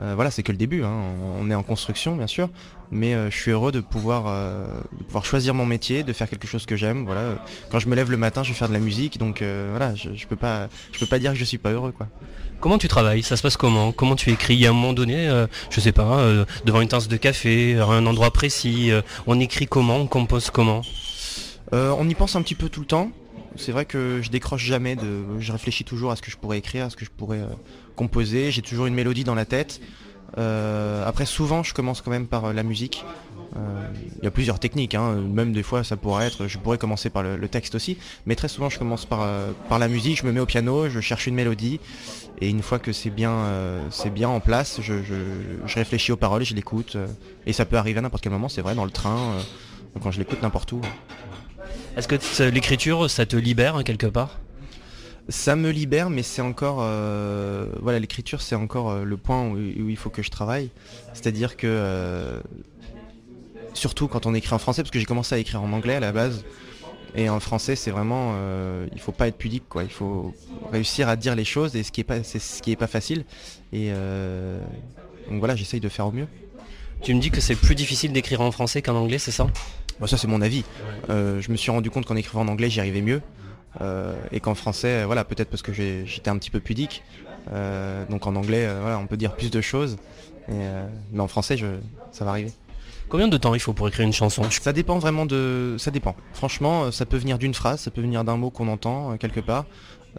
[0.01, 0.93] Euh, voilà, c'est que le début, hein.
[1.41, 2.49] on est en construction bien sûr,
[2.95, 4.65] mais euh, je suis heureux de pouvoir, euh,
[4.99, 7.05] de pouvoir choisir mon métier, de faire quelque chose que j'aime.
[7.05, 9.69] Voilà, quand je me lève le matin, je vais faire de la musique, donc euh,
[9.71, 12.07] voilà, je, je peux pas, je peux pas dire que je suis pas heureux quoi.
[12.61, 13.23] Comment tu travailles?
[13.23, 13.93] Ça se passe comment?
[13.93, 14.55] Comment tu écris?
[14.55, 15.29] Il y a un moment donné,
[15.69, 16.25] je sais pas,
[16.65, 18.91] devant une tasse de café, à un endroit précis,
[19.27, 19.97] on écrit comment?
[19.97, 20.81] On compose comment?
[21.73, 23.11] On y pense un petit peu tout le temps.
[23.57, 25.25] C'est vrai que je décroche jamais de.
[25.41, 27.43] Je réfléchis toujours à ce que je pourrais écrire, à ce que je pourrais
[27.97, 28.51] composer.
[28.51, 29.83] J'ai toujours une mélodie dans la tête.
[30.39, 33.05] Euh, après, souvent, je commence quand même par euh, la musique.
[33.57, 35.15] Euh, Il y a plusieurs techniques, hein.
[35.15, 38.49] même des fois ça pourrait être, je pourrais commencer par le, texte aussi, mais très
[38.49, 39.29] souvent je commence par,
[39.79, 41.79] la musique, je me mets au piano, je cherche une mélodie,
[42.41, 43.45] et une fois que c'est bien,
[44.13, 44.95] bien en place, je,
[45.73, 46.97] réfléchis aux paroles, je l'écoute,
[47.47, 49.37] et ça peut arriver à n'importe quel moment, c'est vrai, dans le train,
[50.03, 50.81] quand je l'écoute n'importe où.
[51.97, 54.41] Est-ce que l'écriture, ça te libère hein, quelque part?
[55.31, 59.55] Ça me libère, mais c'est encore, euh, voilà, l'écriture, c'est encore euh, le point où,
[59.55, 60.69] où il faut que je travaille.
[61.15, 62.41] C'est-à-dire que, euh,
[63.73, 66.01] surtout quand on écrit en français, parce que j'ai commencé à écrire en anglais à
[66.01, 66.45] la base,
[67.15, 69.83] et en français, c'est vraiment, euh, il faut pas être pudique, quoi.
[69.85, 70.35] Il faut
[70.71, 72.87] réussir à dire les choses, et ce qui est pas, c'est ce qui est pas
[72.87, 73.25] facile.
[73.73, 74.61] Et euh,
[75.31, 76.27] donc voilà, j'essaye de faire au mieux.
[77.01, 79.47] Tu me dis que c'est plus difficile d'écrire en français qu'en anglais, c'est ça?
[80.01, 80.65] Bon, ça c'est mon avis.
[81.09, 83.23] Je me suis rendu compte qu'en écrivant en anglais j'y arrivais mieux.
[83.81, 87.03] Euh, et qu'en français, voilà, peut-être parce que j'étais un petit peu pudique.
[87.53, 89.97] Euh, donc en anglais, euh, voilà, on peut dire plus de choses.
[90.49, 90.53] Et,
[91.13, 91.67] mais en français, je,
[92.13, 92.53] ça va arriver.
[93.09, 94.43] Combien de temps il faut pour écrire une chanson?
[94.51, 95.77] Ça dépend vraiment de.
[95.79, 96.17] Ça dépend.
[96.33, 99.67] Franchement, ça peut venir d'une phrase, ça peut venir d'un mot qu'on entend quelque part.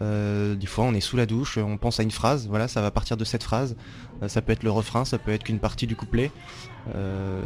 [0.02, 2.82] Euh, des fois, on est sous la douche, on pense à une phrase, voilà, ça
[2.82, 3.76] va partir de cette phrase.
[4.22, 6.32] Euh, ça peut être le refrain, ça peut être qu'une partie du couplet.
[6.94, 7.42] Euh,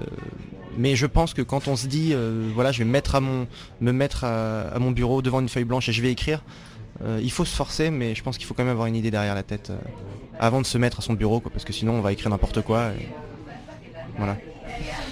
[0.78, 3.22] mais je pense que quand on se dit, euh, voilà, je vais me mettre à
[3.22, 3.48] mon,
[3.80, 6.44] me mettre à, à mon bureau devant une feuille blanche et je vais écrire,
[7.04, 9.12] euh, il faut se forcer, mais je pense qu'il faut quand même avoir une idée
[9.12, 9.72] derrière la tête
[10.40, 12.62] avant de se mettre à son bureau, quoi, parce que sinon on va écrire n'importe
[12.62, 12.90] quoi.
[12.90, 13.08] et
[14.18, 14.38] Voilà.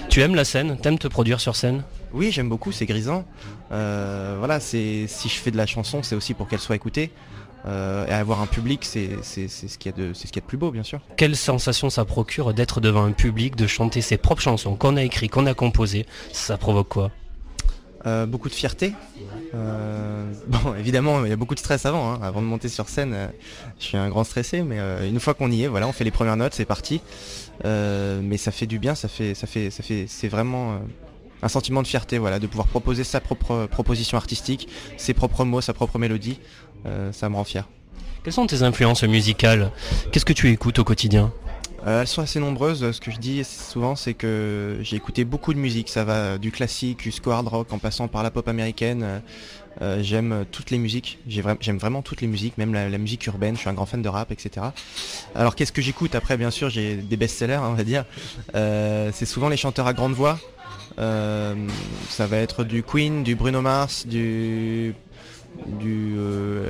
[0.10, 0.78] Tu aimes la scène?
[0.78, 1.84] T'aimes te produire sur scène?
[2.14, 3.26] Oui, j'aime beaucoup, c'est grisant.
[3.72, 7.12] Euh, voilà, c'est si je fais de la chanson, c'est aussi pour qu'elle soit écoutée.
[7.66, 10.46] Euh, et avoir un public, c'est ce qu'il y a de ce y a de
[10.46, 11.00] plus beau, bien sûr.
[11.18, 15.04] Quelle sensation ça procure d'être devant un public, de chanter ses propres chansons qu'on a
[15.04, 16.06] écrites, qu'on a composées?
[16.32, 17.12] Ça provoque quoi?
[18.06, 18.94] Euh, beaucoup de fierté.
[19.54, 22.14] Euh, bon, évidemment, il y a beaucoup de stress avant.
[22.14, 22.20] hein.
[22.22, 23.28] Avant de monter sur scène, euh,
[23.80, 26.12] je suis un grand stressé, mais une fois qu'on y est, voilà, on fait les
[26.12, 27.02] premières notes, c'est parti.
[27.64, 30.80] Mais ça fait du bien, ça fait, ça fait, ça fait, c'est vraiment
[31.42, 35.62] un sentiment de fierté, voilà, de pouvoir proposer sa propre proposition artistique, ses propres mots,
[35.62, 36.40] sa propre mélodie.
[36.86, 37.68] Euh, ça me rend fier.
[38.24, 39.72] Quelles sont tes influences musicales
[40.12, 41.32] Qu'est-ce que tu écoutes au quotidien
[41.86, 42.92] Euh, elles sont assez nombreuses.
[42.92, 45.88] Ce que je dis souvent, c'est que j'ai écouté beaucoup de musique.
[45.88, 49.22] Ça va du classique jusqu'au hard rock en passant par la pop américaine.
[49.82, 51.20] Euh, j'aime toutes les musiques.
[51.28, 53.56] J'aime vraiment toutes les musiques, même la, musique urbaine.
[53.56, 54.66] Je suis un grand fan de rap, etc.
[55.34, 56.14] Alors qu'est-ce que j'écoute?
[56.14, 58.04] Après, bien sûr, j'ai des best-sellers, hein, on va dire.
[58.56, 60.38] Euh, c'est souvent les chanteurs à grande voix.
[60.98, 64.96] ça va être du Queen, du Bruno Mars, du
[65.80, 66.16] du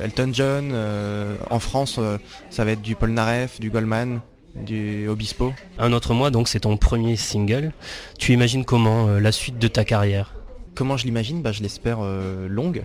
[0.03, 0.73] Elton John.
[1.49, 1.99] en France,
[2.49, 4.21] ça va être du Paul Naref, du Goldman,
[4.63, 5.53] du Obispo.
[5.77, 7.71] Un autre mois, donc c'est ton premier single.
[8.17, 10.33] Tu imagines comment euh, la suite de ta carrière?
[10.75, 11.41] Comment je l'imagine?
[11.41, 12.83] Bah, Je l'espère euh, longue.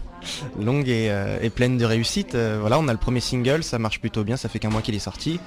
[0.60, 2.34] longue euh, et, pleine de réussite.
[2.34, 4.94] voilà, on a le premier single, ça marche plutôt bien, ça fait qu'un mois qu'il
[4.94, 5.40] est sorti.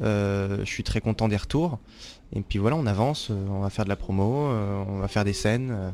[0.00, 1.78] je suis très content des retours.
[2.34, 4.50] Et puis voilà, on avance, on va faire de la promo,
[4.88, 5.92] on va faire des scènes.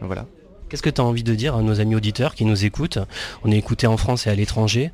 [0.00, 0.26] voilà.
[0.72, 2.96] Qu'est-ce que tu as envie de dire à nos amis auditeurs qui nous écoutent?
[3.44, 4.90] On est écouté en France et à l'étranger.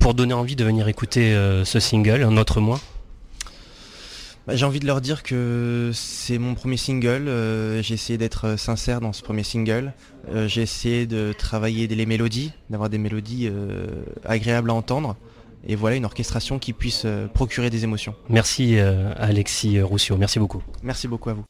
[0.00, 2.80] pour donner envie de venir écouter ce single, un autre mois
[4.48, 7.28] bah, j'ai envie de leur dire que c'est mon premier single.
[7.28, 9.92] Euh, j'ai essayé d'être euh, sincère dans ce premier single.
[10.32, 13.50] Euh, j'ai essayé de travailler les mélodies, d'avoir des mélodies
[14.24, 15.16] agréables à entendre.
[15.66, 18.14] Et voilà une orchestration qui puisse procurer des émotions.
[18.30, 20.62] Merci Alexis Roussio, merci beaucoup.
[20.82, 21.44] Merci beaucoup à vous.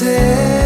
[0.00, 0.57] day.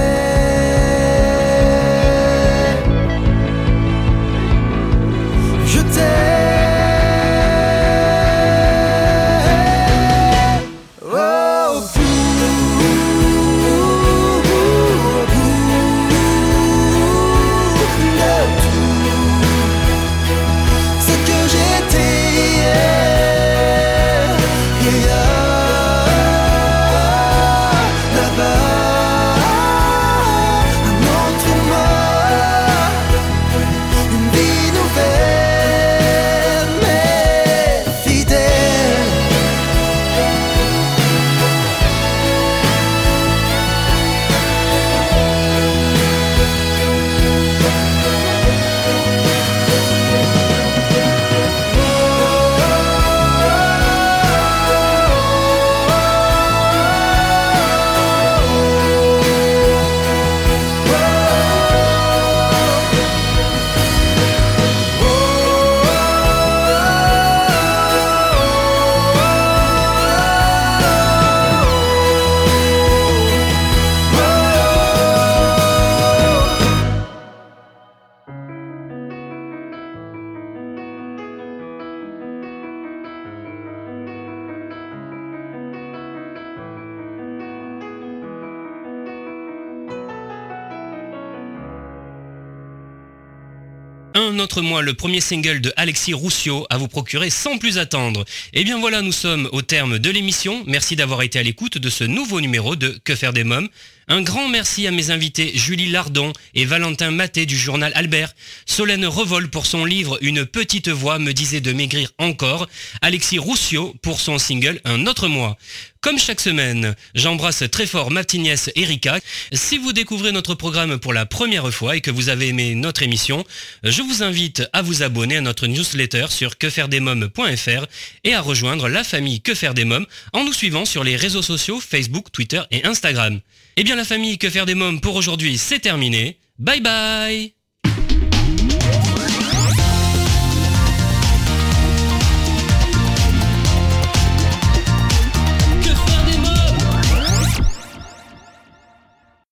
[94.43, 98.25] Un autre mois, le premier single de Alexis Roussio à vous procurer sans plus attendre.
[98.53, 100.65] Et eh bien voilà, nous sommes au terme de l'émission.
[100.67, 103.69] Merci d'avoir été à l'écoute de ce nouveau numéro de Que faire des mômes.
[104.09, 108.35] Un grand merci à mes invités Julie Lardon et Valentin Maté du journal Albert.
[108.67, 112.69] Solène Revol pour son livre Une petite voix me disait de maigrir encore.
[113.01, 115.57] Alexis Roussio pour son single Un autre mois.
[116.01, 119.21] Comme chaque semaine, j'embrasse très fort ma petite nièce Erika.
[119.53, 123.05] Si vous découvrez notre programme pour la première fois et que vous avez aimé notre
[123.05, 123.45] émission,
[123.85, 127.87] je vous invite à vous abonner à notre newsletter sur quefairedesmoms.fr
[128.25, 131.41] et à rejoindre la famille Que faire des mômes en nous suivant sur les réseaux
[131.41, 133.41] sociaux Facebook, Twitter et Instagram.
[133.77, 136.39] Eh bien la famille Que faire des mômes pour aujourd'hui, c'est terminé.
[136.59, 137.62] Bye bye